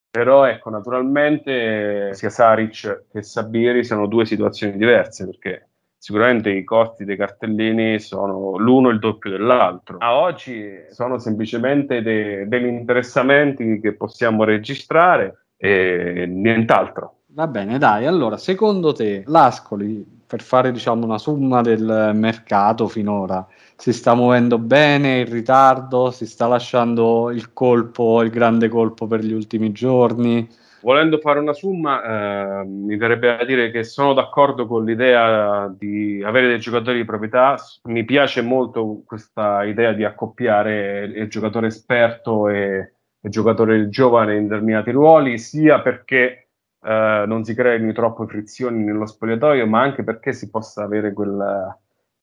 Però 0.09 0.45
ecco, 0.45 0.71
naturalmente 0.71 2.15
sia 2.15 2.29
Saric 2.29 3.05
che 3.11 3.21
Sabiri 3.21 3.83
sono 3.83 4.07
due 4.07 4.25
situazioni 4.25 4.75
diverse 4.77 5.25
perché 5.25 5.69
sicuramente 6.05 6.51
i 6.51 6.63
costi 6.63 7.03
dei 7.03 7.17
cartellini 7.17 7.99
sono 7.99 8.57
l'uno 8.57 8.89
il 8.89 8.99
doppio 8.99 9.31
dell'altro. 9.31 9.97
A 9.97 10.15
oggi 10.15 10.71
sono 10.91 11.17
semplicemente 11.17 12.03
de- 12.03 12.47
degli 12.47 12.67
interessamenti 12.67 13.79
che 13.79 13.95
possiamo 13.95 14.43
registrare 14.43 15.45
e 15.57 16.27
nient'altro. 16.27 17.21
Va 17.29 17.47
bene, 17.47 17.79
dai, 17.79 18.05
allora 18.05 18.37
secondo 18.37 18.93
te 18.93 19.23
l'Ascoli, 19.25 20.05
per 20.27 20.43
fare 20.43 20.71
diciamo 20.71 21.03
una 21.05 21.17
somma 21.17 21.63
del 21.63 22.11
mercato 22.13 22.87
finora, 22.87 23.43
si 23.75 23.91
sta 23.91 24.13
muovendo 24.13 24.59
bene, 24.59 25.21
in 25.21 25.31
ritardo, 25.31 26.11
si 26.11 26.27
sta 26.27 26.45
lasciando 26.45 27.31
il 27.31 27.51
colpo, 27.51 28.21
il 28.21 28.29
grande 28.29 28.69
colpo 28.69 29.07
per 29.07 29.21
gli 29.23 29.33
ultimi 29.33 29.71
giorni? 29.71 30.47
Volendo 30.85 31.17
fare 31.17 31.39
una 31.39 31.53
somma, 31.53 32.61
eh, 32.61 32.63
mi 32.63 32.95
verrebbe 32.95 33.39
a 33.39 33.43
dire 33.43 33.71
che 33.71 33.83
sono 33.83 34.13
d'accordo 34.13 34.67
con 34.67 34.85
l'idea 34.85 35.67
di 35.75 36.21
avere 36.23 36.47
dei 36.47 36.59
giocatori 36.59 36.97
di 36.97 37.05
proprietà. 37.05 37.55
Mi 37.85 38.05
piace 38.05 38.43
molto 38.43 39.01
questa 39.03 39.63
idea 39.63 39.93
di 39.93 40.03
accoppiare 40.03 41.05
il 41.05 41.27
giocatore 41.27 41.67
esperto 41.67 42.49
e 42.49 42.93
il 43.19 43.31
giocatore 43.31 43.89
giovane 43.89 44.35
in 44.35 44.43
determinati 44.43 44.91
ruoli, 44.91 45.39
sia 45.39 45.81
perché 45.81 46.49
eh, 46.83 47.23
non 47.25 47.43
si 47.43 47.55
creino 47.55 47.91
troppe 47.91 48.27
frizioni 48.27 48.83
nello 48.83 49.07
spogliatoio, 49.07 49.65
ma 49.65 49.81
anche 49.81 50.03
perché 50.03 50.33
si 50.33 50.51
possa 50.51 50.83
avere 50.83 51.13
quel 51.13 51.75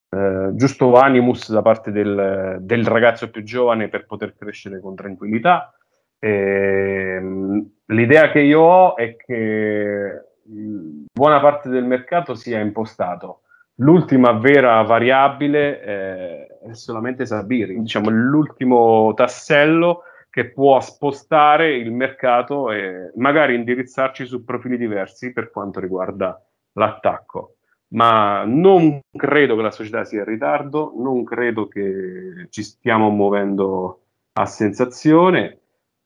eh, 0.08 0.50
giusto 0.52 0.94
animus 0.94 1.50
da 1.50 1.62
parte 1.62 1.90
del, 1.90 2.58
del 2.60 2.86
ragazzo 2.86 3.28
più 3.28 3.42
giovane 3.42 3.88
per 3.88 4.06
poter 4.06 4.36
crescere 4.36 4.78
con 4.78 4.94
tranquillità. 4.94 5.74
Ehm, 6.24 7.68
l'idea 7.86 8.30
che 8.30 8.40
io 8.40 8.60
ho 8.60 8.96
è 8.96 9.16
che 9.16 10.24
buona 10.44 11.40
parte 11.40 11.68
del 11.68 11.84
mercato 11.84 12.34
sia 12.34 12.60
impostato. 12.60 13.40
L'ultima 13.76 14.30
vera 14.32 14.80
variabile 14.82 15.82
eh, 15.82 16.46
è 16.68 16.74
solamente 16.74 17.26
Sabiri, 17.26 17.80
diciamo 17.80 18.08
l'ultimo 18.10 19.12
tassello 19.14 20.02
che 20.30 20.50
può 20.50 20.80
spostare 20.80 21.76
il 21.76 21.90
mercato 21.90 22.70
e 22.70 23.10
magari 23.16 23.56
indirizzarci 23.56 24.24
su 24.24 24.44
profili 24.44 24.76
diversi 24.76 25.32
per 25.32 25.50
quanto 25.50 25.80
riguarda 25.80 26.40
l'attacco. 26.74 27.56
Ma 27.88 28.44
non 28.46 29.00
credo 29.10 29.56
che 29.56 29.62
la 29.62 29.70
società 29.72 30.04
sia 30.04 30.20
in 30.20 30.26
ritardo, 30.26 30.92
non 30.96 31.24
credo 31.24 31.66
che 31.66 32.46
ci 32.50 32.62
stiamo 32.62 33.10
muovendo 33.10 34.04
a 34.34 34.46
sensazione 34.46 35.61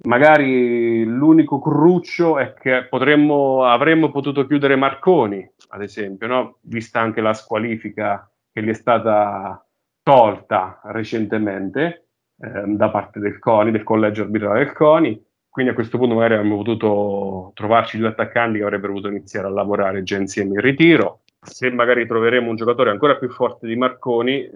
magari 0.06 1.04
l'unico 1.04 1.60
cruccio 1.60 2.38
è 2.38 2.54
che 2.54 2.86
potremmo, 2.88 3.64
avremmo 3.64 4.10
potuto 4.10 4.46
chiudere 4.46 4.76
Marconi, 4.76 5.48
ad 5.68 5.82
esempio, 5.82 6.26
no? 6.26 6.58
vista 6.62 7.00
anche 7.00 7.20
la 7.20 7.34
squalifica 7.34 8.30
che 8.50 8.62
gli 8.62 8.68
è 8.68 8.74
stata 8.74 9.62
tolta 10.02 10.80
recentemente 10.84 12.06
eh, 12.38 12.62
da 12.66 12.90
parte 12.90 13.18
del 13.18 13.38
CONI, 13.38 13.72
del 13.72 13.82
collegio 13.82 14.22
arbitrale 14.22 14.64
del 14.64 14.72
CONI. 14.72 15.24
Quindi 15.48 15.72
a 15.72 15.74
questo 15.74 15.98
punto 15.98 16.14
magari 16.14 16.34
avremmo 16.34 16.56
potuto 16.58 17.50
trovarci 17.54 17.98
due 17.98 18.08
attaccanti 18.08 18.58
che 18.58 18.64
avrebbero 18.64 18.92
potuto 18.92 19.10
iniziare 19.10 19.46
a 19.46 19.50
lavorare 19.50 20.02
già 20.02 20.16
insieme 20.18 20.54
in 20.54 20.60
ritiro. 20.60 21.22
Se 21.40 21.70
magari 21.70 22.06
troveremo 22.06 22.50
un 22.50 22.56
giocatore 22.56 22.90
ancora 22.90 23.16
più 23.16 23.30
forte 23.30 23.66
di 23.66 23.74
Marconi, 23.74 24.42
eh, 24.42 24.50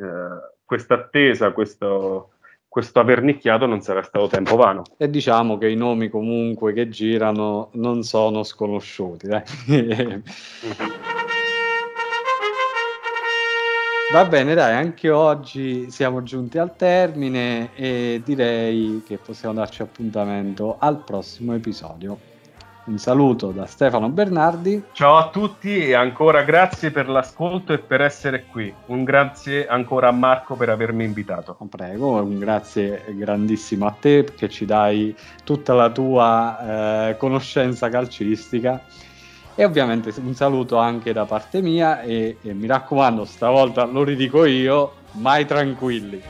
questa 0.64 0.94
attesa, 0.94 1.52
questo, 1.52 2.32
questo 2.70 3.00
avernicchiato 3.00 3.66
non 3.66 3.80
sarà 3.80 4.00
stato 4.00 4.28
tempo 4.28 4.54
vano. 4.54 4.84
E 4.96 5.10
diciamo 5.10 5.58
che 5.58 5.68
i 5.68 5.74
nomi 5.74 6.08
comunque 6.08 6.72
che 6.72 6.88
girano 6.88 7.70
non 7.72 8.04
sono 8.04 8.44
sconosciuti. 8.44 9.26
Va 14.12 14.24
bene, 14.24 14.54
dai, 14.54 14.74
anche 14.74 15.10
oggi 15.10 15.90
siamo 15.90 16.22
giunti 16.22 16.58
al 16.58 16.76
termine 16.76 17.74
e 17.74 18.22
direi 18.24 19.02
che 19.04 19.18
possiamo 19.18 19.54
darci 19.54 19.82
appuntamento 19.82 20.76
al 20.78 21.02
prossimo 21.02 21.54
episodio. 21.54 22.29
Un 22.90 22.98
saluto 22.98 23.52
da 23.52 23.66
Stefano 23.66 24.08
Bernardi. 24.08 24.82
Ciao 24.90 25.16
a 25.16 25.28
tutti 25.28 25.78
e 25.78 25.94
ancora 25.94 26.42
grazie 26.42 26.90
per 26.90 27.08
l'ascolto 27.08 27.72
e 27.72 27.78
per 27.78 28.00
essere 28.00 28.46
qui. 28.46 28.74
Un 28.86 29.04
grazie 29.04 29.68
ancora 29.68 30.08
a 30.08 30.10
Marco 30.10 30.56
per 30.56 30.70
avermi 30.70 31.04
invitato. 31.04 31.56
Prego, 31.70 32.20
un 32.20 32.40
grazie 32.40 33.04
grandissimo 33.10 33.86
a 33.86 33.92
te 33.92 34.26
che 34.36 34.48
ci 34.48 34.64
dai 34.64 35.14
tutta 35.44 35.72
la 35.72 35.88
tua 35.90 37.10
eh, 37.10 37.16
conoscenza 37.16 37.88
calcistica. 37.88 38.82
E 39.54 39.64
ovviamente 39.64 40.12
un 40.20 40.34
saluto 40.34 40.76
anche 40.76 41.12
da 41.12 41.26
parte 41.26 41.62
mia 41.62 42.00
e, 42.00 42.38
e 42.42 42.52
mi 42.54 42.66
raccomando, 42.66 43.24
stavolta 43.24 43.84
lo 43.84 44.02
ridico 44.02 44.44
io, 44.44 44.94
mai 45.12 45.46
tranquilli. 45.46 46.20